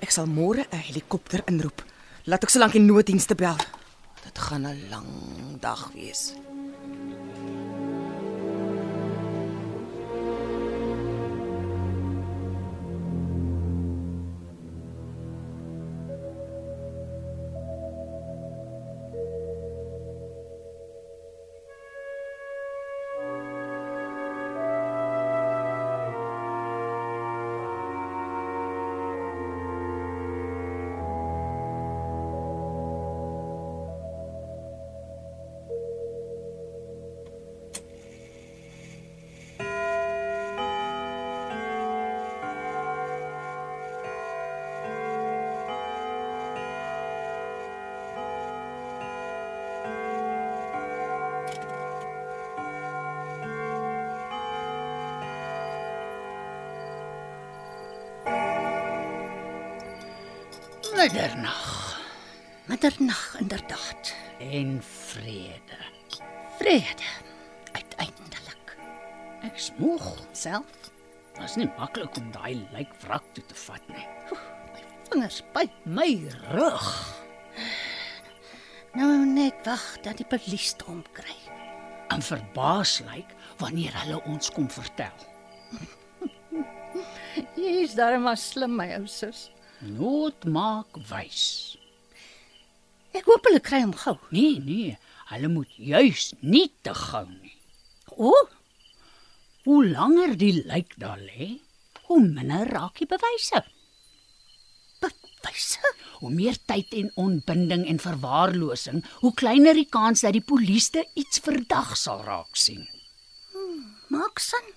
[0.00, 1.84] Ek sal môre 'n helikopter inroep.
[2.24, 3.56] Laat ek die nooddienste bel.
[4.24, 6.34] Dit gaan 'n lang dag wees.
[64.56, 65.78] En vrede.
[66.58, 67.08] Vrede
[67.72, 68.76] uiteindelik.
[69.44, 70.06] Ek smoeg.
[70.32, 70.92] Self
[71.36, 74.06] Was nie maklik om daai lijk wrak toe te vat nie.
[75.10, 75.66] vingers by.
[75.84, 76.08] My
[76.52, 76.86] rug.
[78.96, 81.36] Nou net wag dat die polisie hom kry.
[82.08, 85.26] En verbaas lyk wanneer hulle ons kom vertel.
[87.60, 89.50] Jy's darem maar slim my ou sus.
[89.84, 91.75] Nood maak wys.
[93.16, 94.16] Ek hoop hulle kry hom gou.
[94.34, 94.96] Nee, nee,
[95.32, 97.54] hulle moet juis nie te gou nie.
[98.16, 98.32] O,
[99.66, 101.56] Hoe langer die lijk daar lê,
[102.06, 103.64] hoe minder raak die bewyse.
[105.02, 105.90] bewyse.
[106.20, 111.42] Hoe meer tyd en ontbinding en verwaarlosing, hoe kleiner die kans dat die polisie iets
[111.44, 112.86] verdag sal raak sien.
[114.08, 114.70] Maak sin.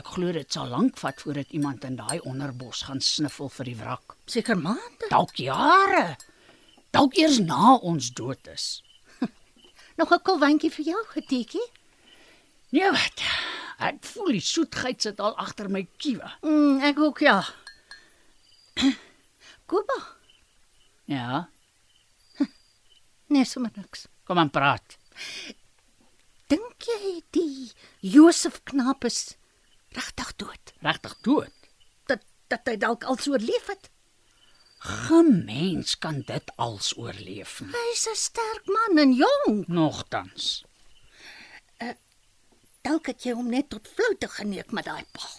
[0.00, 3.76] Ek glo dit sal lank vat voordat iemand in daai onderbos gaan sniffel vir die
[3.76, 4.16] wrak.
[4.26, 5.08] Seker maande.
[5.12, 6.16] Dalk jare.
[6.92, 8.82] Dalk eers na ons dood is.
[9.98, 11.66] Nog 'n kolwantjie vir jou, getiekie?
[12.72, 13.22] Nee wat.
[13.82, 16.28] Ek voel die soetheid sit al agter my kiewe.
[16.42, 17.42] Mm, ek ook ja.
[19.68, 19.98] Kuba,
[21.04, 21.48] Ja,
[23.28, 24.06] nee, sommer niks.
[24.24, 24.96] kom aan praat.
[26.48, 29.36] Dink jy die Josef knaap is
[29.96, 30.72] regtig dood?
[30.80, 31.52] Regtig dood.
[32.06, 33.90] Dat dat hy dalk al oorleef het?
[34.82, 37.60] Geen mens kan dit als oorleef.
[37.70, 39.66] Hy's 'n sterk man en jong.
[39.66, 40.64] Nogtans.
[42.82, 45.38] Dalk het jy hom net tot floute geneek met daai paal.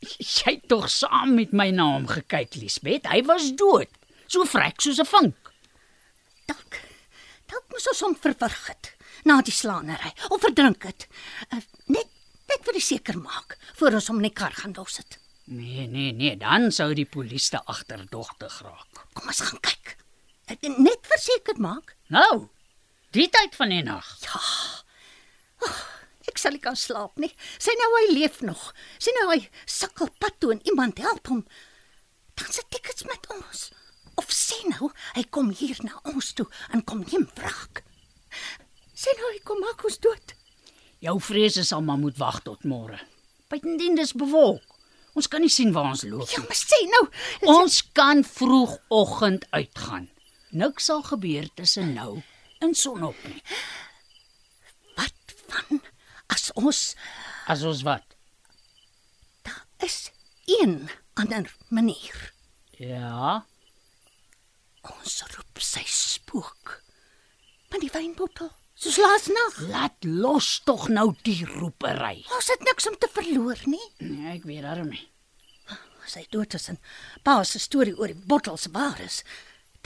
[0.00, 3.06] Jy het tog saam met my na hom gekyk, Liesbeth.
[3.12, 3.92] Hy was dood.
[4.26, 5.52] So vrek soos 'n vink.
[6.48, 6.80] Dalk
[7.46, 11.06] dalk moes ons hom verwrig het na die slaanery of verdrink het.
[11.52, 12.08] Uh, net
[12.48, 15.21] net vir seker maak voor ons hom in die kar gaan los het.
[15.44, 19.02] Nee, nee, nee, dan sou die polisie te agterdogtig raak.
[19.12, 19.96] Kom ons gaan kyk.
[20.52, 21.96] Ek net verseker maak.
[22.14, 22.46] Nou,
[23.16, 24.06] die tyd van die nag.
[26.30, 27.32] Ek sal nie kan slaap nie.
[27.58, 28.70] Sy nou hy leef nog.
[29.02, 31.42] Sy nou hy sukkel pad toe en iemand help hom.
[32.38, 33.64] Dan se tickets met ons.
[34.20, 37.82] Of sê nou hy kom hier na ons toe en kom neem wraak.
[38.94, 40.36] Sê nou hy kom maak ons dood.
[41.02, 43.00] Jou vrese sal maar moet wag tot môre.
[43.50, 44.71] Buitendien dis bewolk.
[45.14, 46.46] Ons kan nie sien waar ons loop Ja, nie.
[46.48, 47.02] maar sê nou.
[47.58, 50.08] Ons kan vroegoggend uitgaan.
[50.50, 52.22] Niks sal gebeur tussen nou
[52.60, 53.42] en sonop nie.
[54.96, 55.80] Wat van
[56.32, 56.94] as ons
[57.50, 58.04] As ons wat?
[59.42, 60.10] daar is
[60.46, 62.32] een ander manier.
[62.78, 63.44] Ja,
[64.82, 66.80] Ons roep sy spook.
[67.70, 68.48] Met die wynbottel,
[68.82, 69.60] soos laas nag.
[69.70, 72.24] laat los tog nou die roepery.
[72.34, 73.84] Ons het niks om te verloor nie.
[74.02, 75.04] Nee, ek weet daarom nie.
[76.02, 76.78] As hy dood is en
[77.22, 79.20] pa se storie oor die bottels waar is,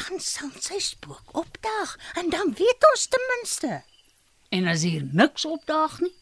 [0.01, 3.83] dan sal sy spook opdaag en dan weet ons ten minste.
[4.57, 6.15] En as hier niks opdaag nie,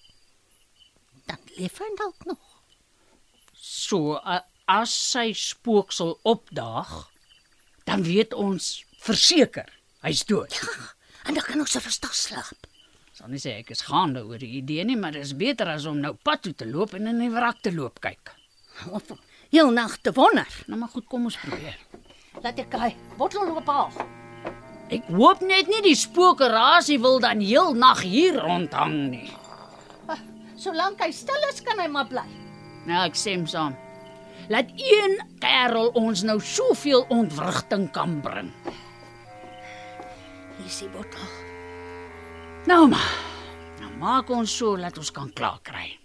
[1.27, 2.41] Dan leef hy dalk nog.
[3.55, 4.19] so
[4.69, 7.09] as sy spooksel opdaag,
[7.89, 9.71] dan weet ons verseker
[10.05, 10.53] hy's dood.
[11.25, 12.69] En dan kan ons rustig slaap.
[13.15, 15.87] Sal nie sê ek is gaande oor die idee nie, maar dit is beter as
[15.87, 18.35] om nou pad toe te loop en in die wrak te loop kyk.
[18.91, 19.13] Of
[19.55, 20.51] heel nag te wonder.
[20.67, 21.79] Nou maar goed, kom ons probeer.
[22.43, 23.95] Laat ek hy bottel loop haal.
[24.93, 29.31] Ek hoop net nie die spookerasie wil dan heel nag hier rondhang nie.
[30.61, 32.25] Solank hy stil is, kan hy maar bly.
[32.89, 33.75] Nou ek stem saam.
[34.53, 38.51] Laat een kerel ons nou soveel ontwrigting kan bring.
[40.65, 41.21] Hier is die bottel.
[42.65, 43.11] Nou maar.
[43.81, 45.99] Nou maak ons so dat ons kan klaar kry.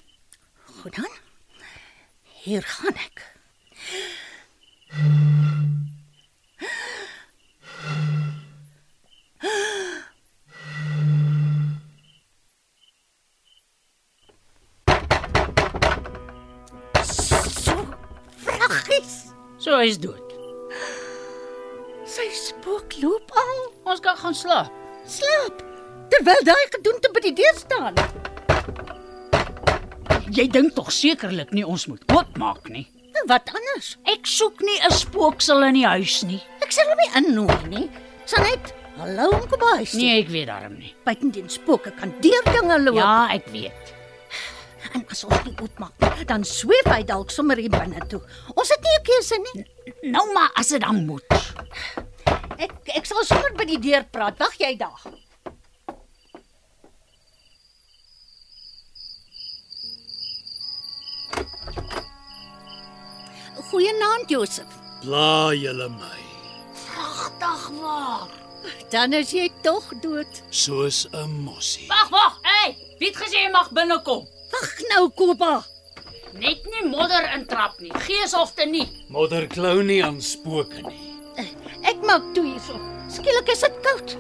[0.81, 1.13] Goed dan.
[2.43, 3.23] Hier gaan ek.
[17.07, 17.79] So
[18.43, 19.31] vraggies.
[19.55, 20.35] So hy's dood.
[22.03, 23.28] Sy spook loop.
[23.89, 24.69] Ons kan gaan slaap.
[25.09, 25.63] Slaap.
[26.13, 27.95] Terwyl daai gedoente by die deur staan.
[30.29, 32.85] Jy dink tog sekerlik nie ons moet oopmaak nie.
[33.17, 33.95] En wat anders?
[34.13, 36.41] Ek soek nie 'n spooksel in die huis nie.
[36.61, 37.89] Ek sal hom nie innooi nie.
[38.25, 39.81] Sal net hallo om kom by.
[39.93, 40.93] Nee, ek weet daarom nie.
[41.05, 42.95] buitendien spooke kan deur dinge loop.
[42.95, 43.93] Ja, ek weet.
[44.93, 48.21] En as ons nie oopmaak nie, dan sweef hy dalk sommer hier binne toe.
[48.55, 49.65] Ons het nie 'n keuse nie.
[50.11, 51.25] Nou maar as dit dan moet.
[52.59, 54.39] Ek ek sal sommer by die deur praat.
[54.41, 54.99] Wag jy daar.
[63.69, 64.75] Goeienaand Josef.
[65.05, 66.19] Bla julle my.
[66.99, 68.27] Agtig waar.
[68.91, 70.41] Dan is jy tog dood.
[70.49, 71.87] Soos 'n mossie.
[71.87, 72.39] Wag, wag.
[72.41, 74.25] Hey, wie het gesê jy mag binnekom?
[74.51, 75.63] Wag nou, Kopa.
[76.33, 77.93] Net nie modder intrap nie.
[78.05, 78.87] Gees of te nie.
[79.07, 81.08] Modder klou nie aan spooke nie.
[81.89, 82.77] Ek maak toe hierso.
[83.09, 84.15] Skielik is dit koud.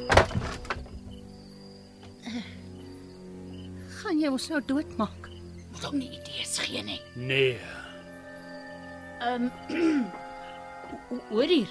[3.99, 5.27] Gaan jy ons nou doodmaak?
[5.73, 7.01] Moet hom nie idees gee nie.
[7.15, 7.57] Nee.
[9.21, 9.49] Ehm
[11.13, 11.69] o- Hoor hier.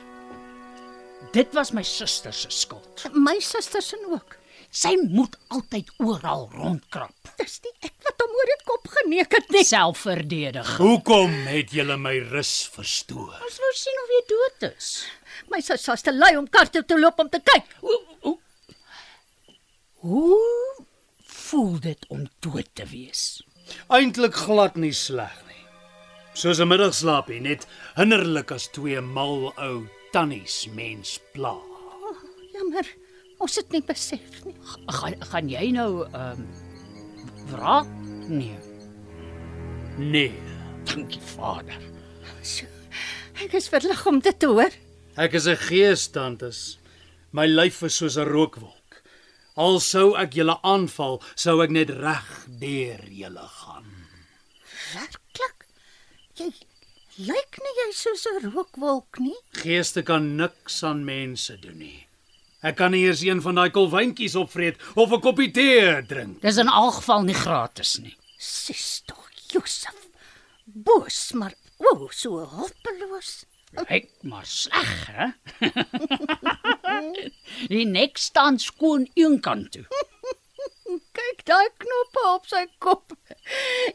[1.35, 3.09] Dit was my suster se skuld.
[3.15, 4.37] My susters en ook.
[4.71, 7.31] Sy moet altyd oral rondkrap.
[7.41, 9.65] Dis nie ek wat hom oor die kop geneek het nie.
[9.67, 10.71] Selfverdedig.
[10.79, 13.33] Hoekom het julle my rus verstoor?
[13.49, 14.91] Ons wou sien of jy dood is.
[15.51, 17.65] My sussie was te lui om kar toe te loop om te kyk.
[17.81, 18.39] Hoe hoe-
[19.99, 20.85] Hoe
[21.27, 23.43] voel dit om dood te wees?
[23.89, 25.65] Eintlik glad nie sleg nie.
[26.35, 27.67] Soos 'n middagslaapie, net
[27.97, 31.57] hinderlik as twee mal ou tannies mens pla.
[32.55, 32.87] Jammer.
[33.41, 34.55] Ons het nie besef nie.
[34.87, 36.49] Gaan gaan jy nou ehm um,
[37.51, 37.87] wraak
[38.29, 38.63] neem?
[39.99, 40.33] Nee,
[40.85, 41.79] Dankie Vader.
[42.43, 42.67] So,
[43.45, 44.71] ek is verlig om dit te hoor.
[45.19, 46.79] Ek is 'n gees, tantes.
[47.33, 49.03] My lyf is soos 'n rookwolk.
[49.57, 52.29] Al sou ek julle aanval, sou ek net reg
[52.61, 53.89] deur julle gaan.
[54.95, 55.67] Werklik?
[56.39, 56.53] Jy
[57.27, 59.37] lyk nie jy soos 'n rookwolk nie.
[59.59, 62.07] Geeste kan niks aan mense doen nie.
[62.63, 66.41] Ek kan nie eers een van daai kolwyntjies opvreet of 'n koppie tee drink.
[66.43, 68.17] Dis in elk geval nie gratis nie.
[68.39, 69.99] Sis tog, Josef.
[70.65, 73.45] Boos, maar o, oh, so hulpeloos.
[73.77, 75.27] Kyk maar sleg, hè?
[77.73, 79.85] Die nek staan skoon een kant toe.
[81.13, 83.13] Kyk daai knoppe op sy kop.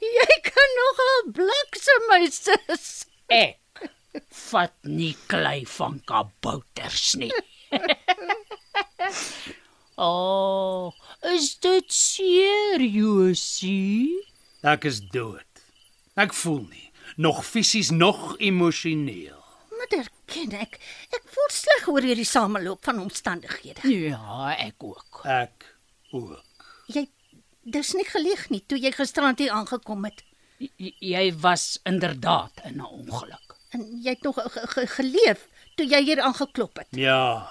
[0.04, 2.88] Jy kan nogal bliksem my sis.
[3.34, 3.82] Ek
[4.30, 7.34] vat nie klei van kabouters nie.
[9.98, 10.94] O, oh,
[11.34, 13.48] is dit serieus?
[14.62, 15.66] Ek is dood.
[16.14, 19.43] Ek voel nie, nog fisies nog emosioneel.
[19.94, 20.78] Maar erken ek,
[21.14, 23.86] ek voel sleg oor hierdie sameloop van omstandighede.
[23.92, 25.22] Ja, ek ook.
[25.30, 25.68] Ek
[26.12, 26.66] ook.
[26.94, 27.06] Jy
[27.64, 30.24] dis nie gelieg nie toe jy gisterand hier aangekom het.
[30.58, 33.56] J jy was inderdaad in 'n ongeluk.
[33.72, 36.88] En jy het nog ge ge geleef toe jy hier aangeklop het.
[36.90, 37.48] Ja,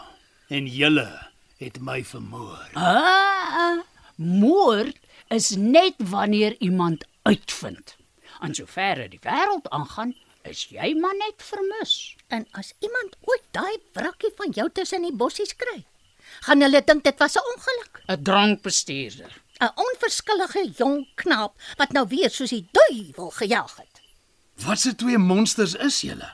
[0.48, 2.68] en julle het my vermoor.
[2.74, 3.78] Ah,
[4.16, 7.96] moord is net wanneer iemand uitvind.
[8.40, 12.16] En soverre die wêreld aangaan, is jy maar net vermis.
[12.32, 15.82] En as iemand ooit daai wrakkie van jou tussen die bossies kry,
[16.46, 18.02] gaan hulle dink dit was 'n ongeluk.
[18.08, 19.32] 'n Drankbestuurder.
[19.60, 24.00] 'n Onverskillige jong knaap wat nou weer soos die duiwel gejaag het.
[24.64, 26.32] Wat se twee monsters is julle?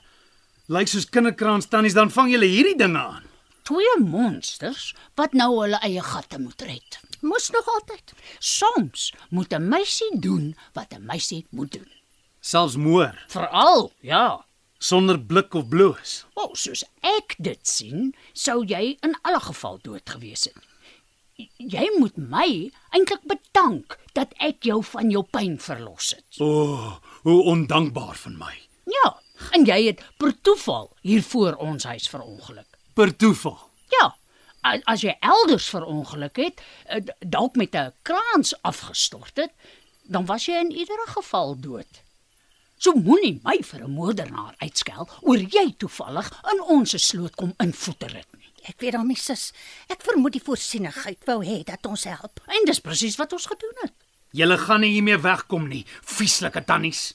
[0.67, 3.25] Lyk soos kinderkraans tannies, dan vang julle hierdie dinge aan.
[3.63, 6.99] Twee monsters wat nou hulle eie gatte moet red.
[7.21, 8.13] Moes nog altyd.
[8.39, 11.93] Soms moet 'n meisie doen wat 'n meisie moet doen.
[12.41, 14.48] Selfs moor, Veral, ja.
[14.79, 16.25] Sonder blik of bloos.
[16.35, 20.57] O, soos ek dit sien, sou jy in alle geval dood gewees het.
[21.59, 22.49] Jy moet my
[22.95, 26.27] eintlik bedank dat ek jou van jou pyn verlos het.
[26.43, 26.95] O, oh,
[27.27, 28.55] hoe ondankbaar van my.
[28.91, 29.13] Ja,
[29.55, 32.79] en jy het per toeval hier voor ons huis verongeluk.
[32.99, 33.59] Per toeval.
[33.95, 34.09] Ja,
[34.91, 39.53] as jy elders verongeluk het, eh, dalk met 'n kraans afgestort het,
[40.03, 42.03] dan was jy in iedere geval dood.
[42.79, 48.15] So moenie my vir 'n moordenaar uitskel oor jy toevallig in ons sloot kom invoeter
[48.15, 48.53] het nie.
[48.69, 49.53] Ek weet hom, sis.
[49.89, 52.41] Ek vermoed die voorsienigheid wou hê dat ons help.
[52.47, 53.93] En dis presies wat ons gedoen het.
[54.31, 57.15] Julle gaan nie hiermee wegkom nie, vieslike tannies.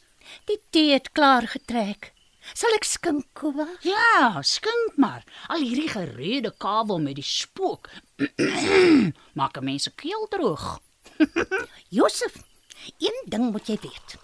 [0.50, 2.12] Die tee het klaar getrek.
[2.54, 3.68] Sal ek skink, Kuba?
[3.88, 5.24] Ja, skink maar.
[5.48, 7.88] Al hierdie gerede kabel met die spook
[9.40, 10.82] maak 'n mens se keel droog.
[11.98, 12.36] Josef,
[13.00, 14.18] een ding moet jy weet.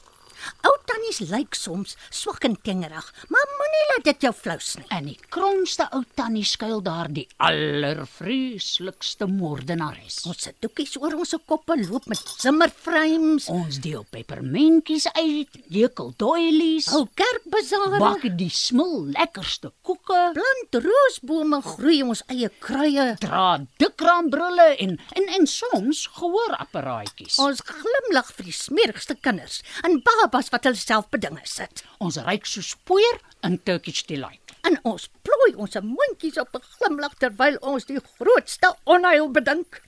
[0.68, 4.88] Ou tannies lyk soms swak en tengerig, maar moenie laat dit jou flous nie.
[4.98, 10.22] In die kromste ou tannie skuil daar die allervreeslikste moordenares.
[10.30, 16.90] Ons sit doekies oor ons koppe loop met simmerframes, Ons deel pepermentjies uit, jekel doilies,
[16.94, 23.08] hou kerkbazare, bak die smil lekkerste koeke, plant roosbome, groei ons eie kruie.
[23.22, 27.40] dra dikraambrille en en en soms gehoorapparaatjies.
[27.44, 30.00] Ons glimlag vir die smerigste kinders en
[30.30, 31.84] babas wat hulle self bedinge sit.
[32.04, 34.54] Ons ryk so spoor in Turkish delight.
[34.68, 39.82] En ons plooi ons mondjies op 'n glimlag terwyl ons die grootste onheil bedink.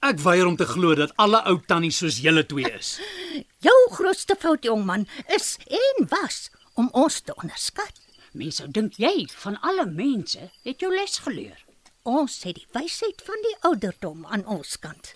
[0.00, 3.00] Ek weier om te glo dat alle ou tannies soos julle twee is.
[3.66, 7.92] Jou grootste fout, jongman, is en was om ons te onderskat.
[8.32, 11.64] Mense sou dink jy van alle mense het jou les geleer.
[12.02, 15.14] Ons het die wysheid van die ouderdom aan ons kant.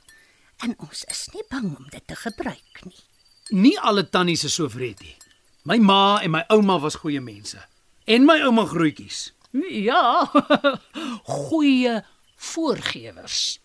[0.64, 3.07] En ons is nie bang om dit te gebruik nie.
[3.48, 5.16] Nie alle tannies is so wreed nie.
[5.64, 7.60] My ma en my ouma was goeie mense.
[8.04, 9.32] En my ouma grootjies.
[9.70, 10.28] Ja,
[11.48, 12.02] goeie
[12.36, 13.58] voorgewers.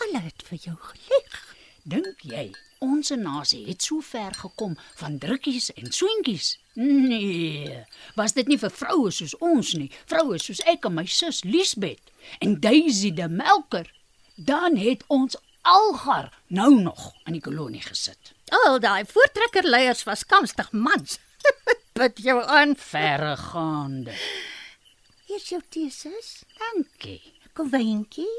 [0.00, 1.38] Hulle het vir jou gelieg.
[1.82, 2.50] Dink jy
[2.80, 6.54] ons nasie het so ver gekom van drukkies en swentjies?
[6.78, 7.82] Nee,
[8.16, 12.12] was dit nie vir vroue soos ons nie, vroue soos ek en my sus Liesbet
[12.40, 13.90] en Daisy die melker,
[14.36, 18.32] dan het ons algar nou nog in die kolonie gesit.
[18.50, 21.18] Al daai voortrekkerleiers was kanstig mans.
[21.98, 22.76] Bid jou aan.
[22.76, 24.14] Verregaande.
[25.26, 26.42] Hier's jou teses.
[26.58, 27.20] Dankie.
[27.54, 28.30] Kom wyntjie.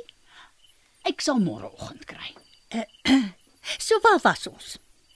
[1.08, 2.34] Ek sal môreoggend kry.
[3.78, 4.70] So waar was ons?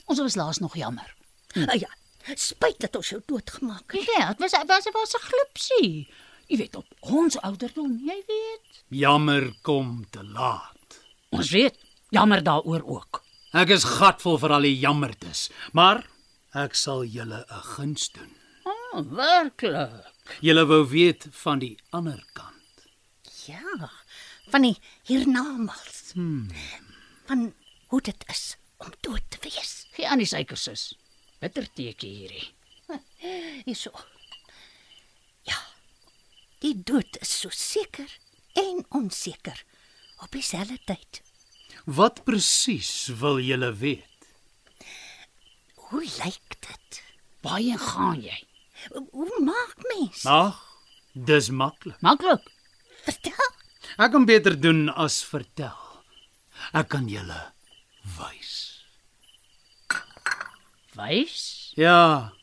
[0.06, 1.08] Ons was laas nog jammer.
[1.56, 1.66] Hm.
[1.66, 1.90] Uh, ja,
[2.38, 4.06] spyt dat ons jou doodgemaak het.
[4.06, 6.08] Ja, dit was was was 'n glipsie.
[6.48, 8.84] Jy weet op ons ouderdom, jy weet.
[8.88, 11.00] Jammer kom te laat.
[11.30, 11.78] Ons weet,
[12.10, 13.25] jammer daaroor ook.
[13.56, 16.02] Ek is gatvol vir al die jammertes, maar
[16.60, 18.34] ek sal julle 'n guns doen.
[18.68, 20.12] Oh, werklik.
[20.44, 22.84] Julle wou weet van die ander kant.
[23.48, 23.92] Ja,
[24.52, 24.76] van die
[25.08, 26.12] hiernamaals.
[26.14, 26.52] Hmm.
[27.28, 27.54] Van
[27.88, 29.88] hoe dit is om dood te wees.
[29.96, 30.94] Gee aan die suikersus.
[31.40, 32.48] Bitter teetjie hierdie.
[33.68, 33.92] Hierso.
[35.48, 35.62] Ja.
[36.60, 38.20] Die dood is so seker
[38.54, 39.64] en onseker
[40.20, 41.25] op dieselfde tyd.
[41.86, 44.30] Wat presies wil julle weet?
[45.76, 47.02] Hoe lyk dit?
[47.46, 48.40] Waarheen gaan jy?
[49.12, 50.26] Hoe maak mens?
[50.26, 50.58] Ag,
[51.14, 52.00] dis maklik.
[52.02, 52.42] Maklik.
[53.06, 53.52] Vertel.
[54.02, 55.78] Ek kan beter doen as vertel.
[56.74, 57.38] Ek kan julle
[58.18, 58.54] wys.
[60.98, 61.38] Wys?
[61.78, 62.34] Ja,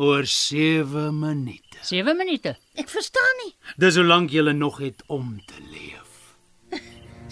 [0.00, 1.76] oor 7 minute.
[1.84, 2.56] 7 minute.
[2.78, 3.52] Ek verstaan nie.
[3.76, 6.32] Dis hoe lank julle nog het om te leef.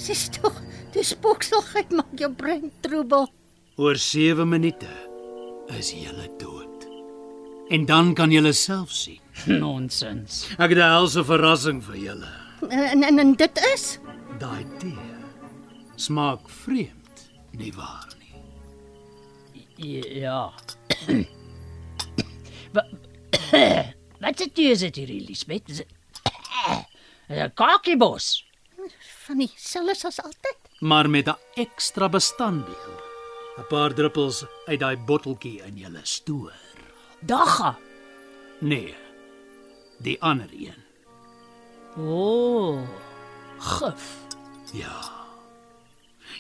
[0.07, 0.61] Dis tog,
[0.95, 3.29] dis spokselheid maak jou brein troebel.
[3.77, 4.89] Oor 7 minute
[5.77, 6.87] is julle dood.
[7.71, 9.21] En dan kan julle self sien.
[9.63, 10.47] Nonsens.
[10.57, 12.31] Ek het 'n helse verrassing vir julle.
[12.71, 13.99] En, en en dit is
[14.41, 14.99] Daai tee
[15.97, 20.03] smaak vreemd, nie waar nie?
[20.21, 20.53] Ja.
[22.77, 22.89] Wat
[24.21, 25.69] Wat het jy gesê hier, Elisabeth?
[25.71, 25.89] Is dit
[27.29, 28.47] 'n kakiebos?
[29.27, 30.66] van dieselfde as altyd.
[30.81, 32.95] Maar met 'n ekstra bestanddeel.
[33.59, 36.53] 'n Paar druppels uit daai botteltjie in julle stoor.
[37.21, 37.77] Dagga.
[38.61, 38.95] Nee.
[39.99, 40.81] Die ander een.
[41.97, 42.03] O.
[42.03, 42.89] Oh,
[43.59, 44.17] gif.
[44.73, 45.17] Ja.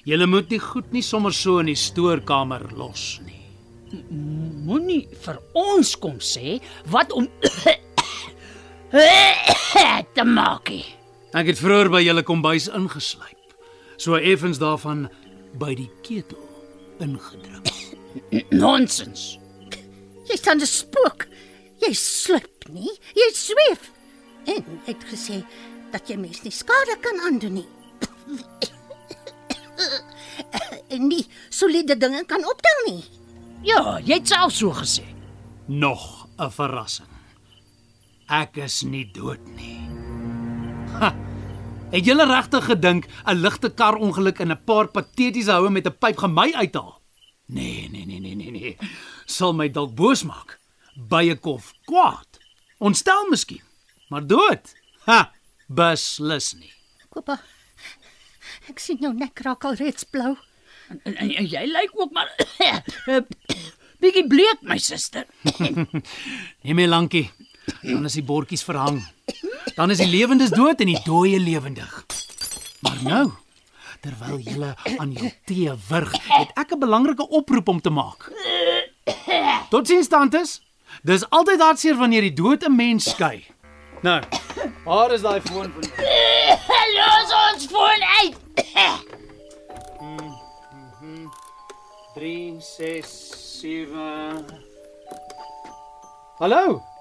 [0.04, 3.42] Julle moet nie goed nie sommer so in die stoorkamer los nie.
[4.66, 6.60] Moenie vir ons kom sê
[6.92, 7.28] wat om
[10.16, 10.68] te maak.
[10.68, 10.84] nie.
[11.36, 13.35] Ek het vroeër by julle kombuis ingeslyp.
[13.96, 15.08] So effens daarvan
[15.58, 16.42] by die ketel
[17.00, 17.68] ingedruk.
[18.62, 19.38] Nonsens.
[20.26, 21.26] Jy staan 'n spook.
[21.80, 23.90] Jy sluip nie, jy sweef.
[24.46, 25.44] En het gesê
[25.92, 27.68] dat jy mens nie skade kan aandoen nie.
[30.94, 33.04] en nie soliede dinge kan optel nie.
[33.66, 35.04] Ja, jy het self so gesê.
[35.66, 37.08] Nog 'n verrassing.
[38.28, 39.80] Ek is nie dood nie.
[40.98, 41.25] Ha.
[41.86, 46.18] Het julle regtig gedink 'n ligte karongeluk en 'n paar patetiese houe met 'n pyp
[46.18, 47.00] gaan my uithaal?
[47.46, 48.76] Nee, nee, nee, nee, nee, nee.
[49.24, 50.58] Sal my dalk boos maak.
[51.08, 52.38] Bye kof kwaad.
[52.78, 53.62] Ontstel miskien,
[54.08, 54.74] maar dood.
[55.04, 55.32] Ha,
[55.66, 56.72] beslis nie.
[57.08, 57.40] Kopa.
[58.68, 60.36] Ek sien jou nek raak al reeds blou.
[60.88, 62.34] En, en, en jy lyk ook maar
[64.00, 65.26] bietjie bleek, my suster.
[66.62, 67.30] Nie meer lankie.
[67.94, 69.00] Dan is die bordjies verhang.
[69.74, 72.04] Dan is die lewendes dood en die dooie lewendig.
[72.80, 73.24] Maar nou,
[74.00, 78.30] terwyl jy aan jou tee wurg, het ek 'n belangrike oproep om te maak.
[79.70, 80.60] Totsiens tantes.
[81.02, 83.46] Dis altyd hartseer wanneer die dood 'n mens skei.
[84.02, 84.22] Nou,
[84.84, 85.84] waar is daai foon van
[86.96, 88.36] Los ons foon uit.
[92.14, 94.44] 3 6 7
[96.38, 96.95] Hallo.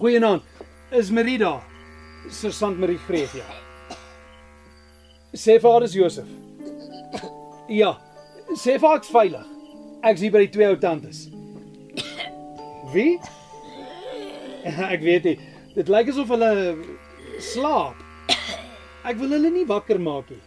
[0.00, 0.42] Goeienaand.
[0.90, 1.62] Is Marie daar?
[2.28, 3.44] Sergeant Marie Greef, ja.
[5.36, 6.28] Sê vir haar dis Josef.
[7.68, 7.90] Ja.
[8.56, 9.50] Sê vir haar ek's veilig.
[10.08, 11.26] Ek's hier by die twee ou tantes.
[12.94, 13.18] Wie?
[14.64, 15.36] Ek weet nie.
[15.74, 16.50] Dit lyk asof hulle
[17.52, 18.00] slaap.
[19.04, 20.40] Ek wil hulle nie wakker maak nie.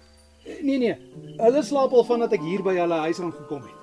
[0.65, 0.95] Nee nee,
[1.39, 3.77] hulle slaap al vandat ek hier by hulle huis aangekom het.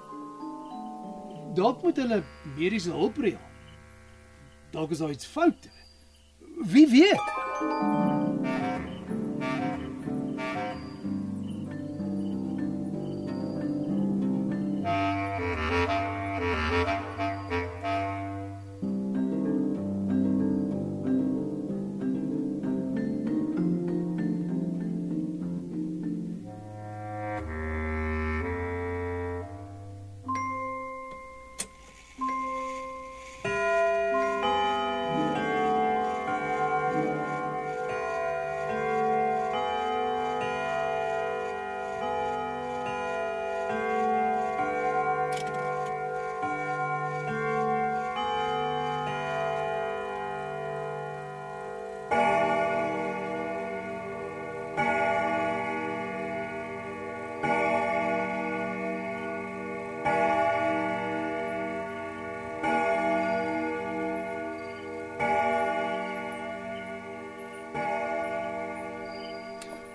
[1.56, 2.20] Dalk moet hulle
[2.58, 3.49] mediese hulp reël.
[4.70, 5.68] Dalk is daar iets fout.
[6.62, 7.20] Wie weet?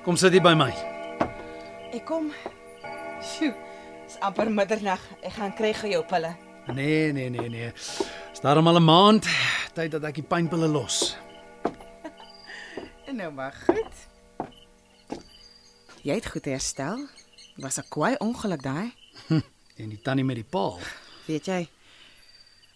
[0.06, 0.68] Kom sit hier by my.
[1.89, 2.28] Ek kom.
[3.26, 3.56] Sjoe.
[4.06, 5.01] Dis amper middernag.
[5.26, 6.30] Ek gaan kry gou jou pille.
[6.78, 7.72] Nee, nee, nee, nee.
[7.74, 9.26] Is daarom al 'n maand
[9.74, 11.18] tyd dat ek die pynpille los.
[13.10, 13.95] En nou maar goed.
[16.06, 17.08] Jy het goed herstel.
[17.58, 18.93] Was 'n kwaai ongeluk daai.
[19.82, 20.78] En die tannie met die paal.
[21.26, 21.68] Weet jy?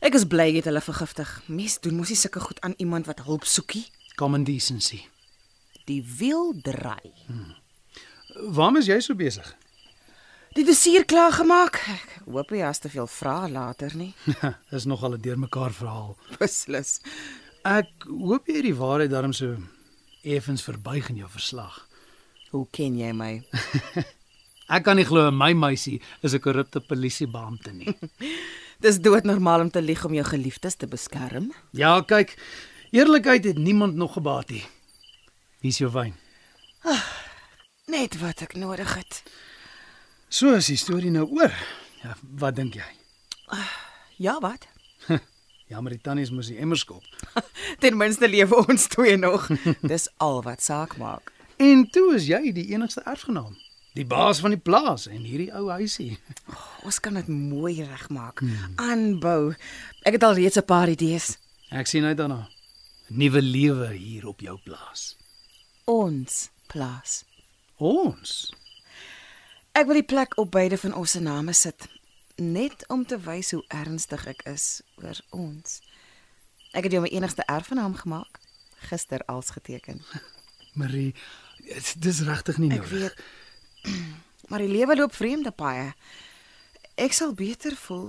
[0.02, 1.42] Ek is bly jy het hulle vergiftig.
[1.46, 3.86] Mes doen mos nie sulke goed aan iemand wat hulp soekie.
[4.16, 5.06] Common decency.
[5.90, 7.14] Die wiel draai.
[8.54, 9.48] Waarom is jy so besig?
[10.54, 11.80] Die dossier klaar gemaak.
[11.90, 14.12] Ek hoop jy has te veel vrae later nie.
[14.78, 16.16] is nogal 'n deurmekaar verhaal.
[16.38, 17.00] Beslis.
[17.66, 19.58] Ek hoop jy het die waarheid daarom so
[20.24, 21.88] effens verbuig in jou verslag.
[22.52, 23.34] Hoe ken jy my?
[24.76, 27.98] Ek kan nie glo my meisie is 'n korrupte polisiebeampte nie.
[28.84, 31.54] Dis doodnormaal om te lieg om jou geliefdes te beskerm.
[31.74, 32.38] ja, kyk,
[32.92, 34.66] eerlikheid het niemand nog gebaat nie.
[35.60, 36.14] Hier's jou wyn.
[37.90, 39.24] Net wat ek nodig het.
[40.30, 41.54] So is die storie nou oor.
[42.04, 42.88] Ja, wat dink jy?
[44.18, 44.68] Ja, wat?
[45.70, 47.04] Ja, maar die tannies moes die emmers skop.
[47.82, 49.44] Ten minste lewe ons twee nog.
[49.92, 51.30] Dis al wat saak maak.
[51.62, 53.54] En toe is jy die enigste erfgenaam.
[53.94, 56.16] Die baas van die plaas en hierdie ou huisie.
[56.88, 58.42] Ons kan dit mooi regmaak.
[58.82, 59.54] Aanbou.
[60.10, 61.38] Ek het al reeds 'n paar idees.
[61.70, 62.50] Ek sien uit daarna.
[62.50, 65.19] 'n Nuwe lewe hier op jou plaas.
[65.90, 67.24] Ons plaas.
[67.82, 68.34] Ons.
[69.74, 71.88] Ek wil die plek op beide van ons se name sit,
[72.38, 75.80] net om te wys hoe ernstig ek is oor ons.
[76.78, 78.38] Ek het jou my enigste erfgenaam gemaak,
[78.90, 80.04] gister als geteken.
[80.80, 81.14] Marie,
[81.98, 82.92] dis regtig nie Ek nodig.
[82.92, 83.16] weet.
[84.50, 85.92] Maar die lewe loop vreemde paaie.
[86.98, 88.08] Ek sal beter voel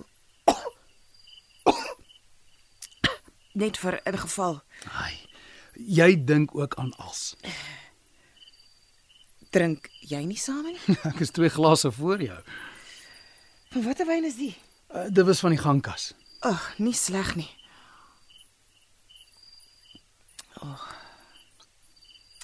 [3.61, 4.63] net vir 'n geval.
[4.97, 5.30] Ai.
[5.87, 7.37] Jy dink ook aan als.
[9.51, 10.79] Drink jy nie saam nie?
[11.11, 12.39] Ek is twee glase voor jou.
[13.71, 14.55] Van watter wyn is die?
[14.91, 16.13] Uh, dit was van die gangkas.
[16.47, 17.51] Ag, nie sleg nie.
[20.61, 20.87] Oh.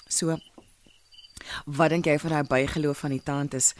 [0.07, 0.37] So.
[1.65, 3.73] Wat dink jy van daai bygeloof van die tantes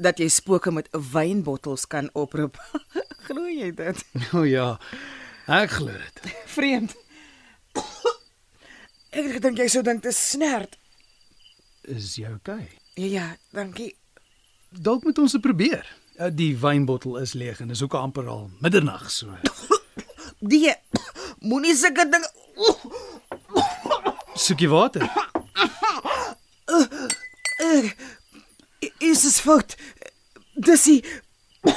[0.00, 2.56] dat jy spooke met wynbottels kan oproep?
[3.26, 4.04] Glo jy dit?
[4.34, 4.74] O oh, ja.
[5.50, 6.34] Ek glo dit.
[6.52, 6.94] Vreemd.
[9.10, 10.76] Ek het gedink jy sou dink dit snert.
[11.90, 12.68] Is jy okay?
[12.94, 13.24] Ja, ja,
[13.56, 13.96] dankie.
[14.70, 15.86] Dalk moet ons dit probeer.
[16.20, 19.34] Uh, die wynbottel is leeg en dis ook amper al middernag so.
[20.52, 20.70] Die
[21.40, 22.24] moenie sulke ding
[24.40, 25.04] Soekie water.
[29.10, 29.74] is is fout.
[30.54, 31.00] Dis die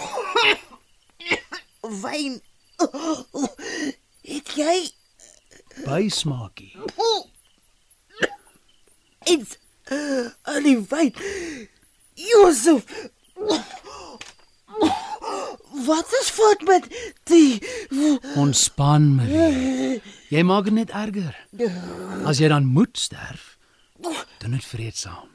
[2.04, 2.38] wyn.
[4.34, 4.78] Het jy
[5.86, 6.76] Bysmaakie.
[9.24, 9.58] iets
[10.42, 11.14] aan die wyn?
[12.14, 13.10] Josef.
[15.86, 16.88] Wat is fout met
[17.24, 17.60] die
[18.36, 20.02] Ontspan, Marie.
[20.30, 21.36] Jy maak dit net erger.
[22.26, 23.58] As jy dan moet sterf,
[24.40, 25.30] doen dit vreedsaam.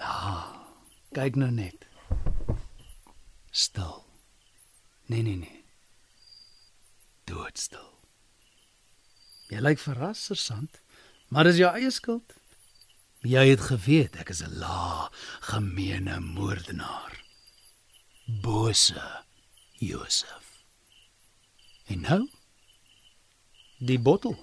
[0.00, 0.34] Nou,
[1.12, 1.86] kyk nou net.
[3.50, 4.04] Stil.
[5.10, 5.64] Nee, nee, nee.
[7.28, 7.89] Doodstil.
[9.50, 10.78] Jy lyk verras, sergeant,
[11.34, 12.36] maar dis jou eie skuld.
[13.26, 15.10] Jy het geweet ek is 'n la,
[15.50, 17.18] gemeene moordenaar.
[18.26, 19.02] Bose
[19.78, 20.62] Josef.
[21.86, 22.28] En nou?
[23.78, 24.38] Die bottel.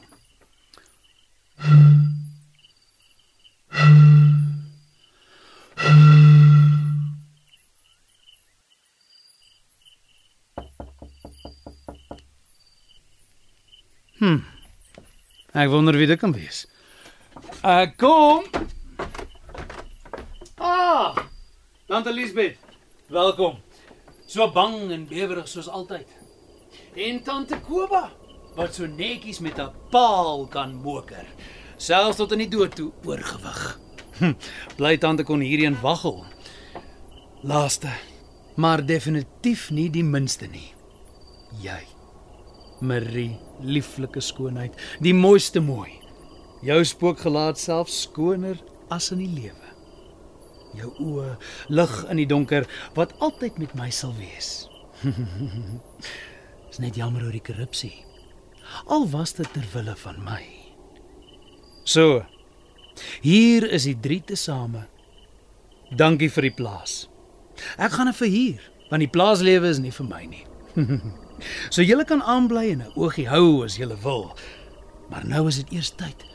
[14.17, 14.56] Hm.
[15.57, 16.65] Ek wonder wie dit kan wees.
[17.65, 18.45] Ek kom.
[20.61, 21.17] Ah!
[21.89, 22.59] Tante Liesbeth,
[23.09, 23.57] welkom.
[24.29, 26.05] So bang en bewerig soos altyd.
[26.93, 28.11] En tante Koba,
[28.57, 31.25] wat so netjies met 'n paal kan moker,
[31.77, 33.79] selfs tot in die dood toe oorgewig.
[34.19, 34.33] Hm,
[34.77, 36.25] bly tante kon hierheen waggel.
[37.41, 37.89] Laaste,
[38.55, 40.73] maar definitief nie die minste nie.
[41.61, 41.96] Jy.
[42.81, 45.91] Marie, lieflike skoonheid, die mooiste mooi.
[46.65, 48.57] Jou spook gelaat self skoner
[48.93, 49.73] as in die lewe.
[50.77, 51.35] Jou oë
[51.73, 52.67] lig in die donker
[52.97, 54.67] wat altyd met my sal wees.
[56.71, 57.93] Is net jammer oor die korrupsie.
[58.91, 60.41] Al was dit ter wille van my.
[61.87, 62.25] So.
[63.21, 64.87] Hier is die drie tesame.
[65.93, 67.05] Dankie vir die plaas.
[67.77, 70.43] Ek gaan dit verhuur, want die plaaslewe is nie vir my nie.
[71.69, 74.35] so julle kan aanbly en 'n oogie hou as julle wil.
[75.09, 76.25] Maar nou is dit eers tyd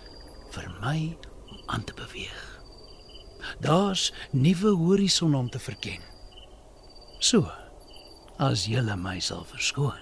[0.50, 1.16] vir my
[1.50, 2.60] om aan te beweeg.
[3.60, 6.00] Daar's nuwe horison om te verken.
[7.18, 7.50] So,
[8.38, 10.00] as julle my sal verskoon.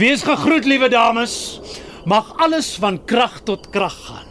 [0.00, 1.60] Wees gegroet, liewe dames.
[2.04, 4.29] Mag alles van krag tot krag gaan.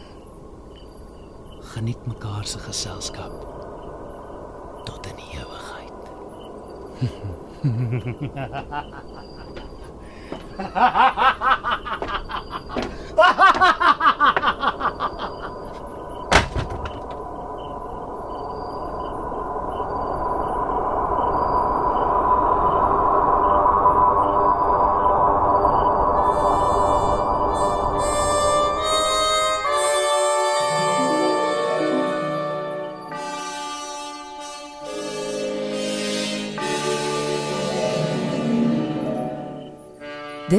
[1.70, 3.32] Geniet mekaar se geselskap
[4.84, 5.92] tot in die ewigheid.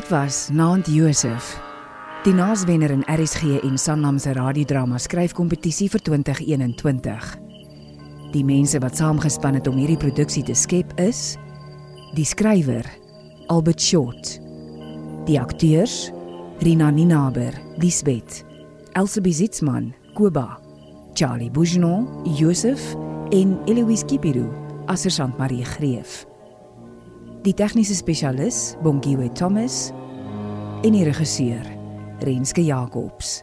[0.02, 1.62] Dit was Naand Josef.
[2.24, 7.28] Die naaswenner in RSG en Sanlam se radiodrama skryfkompetisie vir 2021.
[8.34, 11.36] Die mense wat saamgespan het om hierdie produksie te skep is
[12.18, 12.88] die skrywer
[13.54, 14.40] Albert Short.
[15.30, 16.10] Die akteurs
[16.66, 18.42] Rina Ninaber, Lisbeth,
[18.98, 20.58] Elsabie Zitzman, Kuba,
[21.14, 22.96] Charlie Bougenon, Josef
[23.30, 24.50] en Eloise Kipiru
[24.88, 26.24] as Sergeant Marie Greef.
[27.42, 29.90] Die tegniese spesialis, Bongiwe Thomas,
[30.86, 31.66] en die regisseur,
[32.22, 33.42] Renske Jacobs.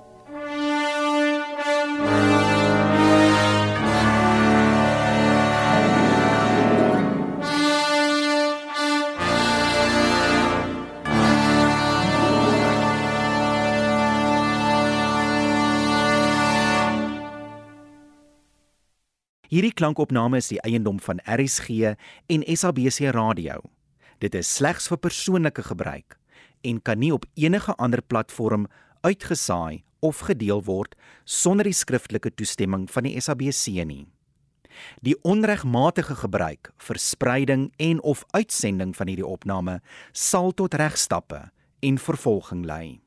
[19.49, 21.97] Hierdie klankopname is die eiendom van RSG
[22.31, 23.59] en SABC Radio.
[24.19, 26.17] Dit is slegs vir persoonlike gebruik
[26.67, 28.67] en kan nie op enige ander platform
[29.07, 34.07] uitgesaai of gedeel word sonder die skriftelike toestemming van die SABC nie.
[35.03, 39.81] Die onregmatige gebruik, verspreiding en of uitsending van hierdie opname
[40.13, 41.49] sal tot regstappe
[41.81, 42.99] en vervolging lei.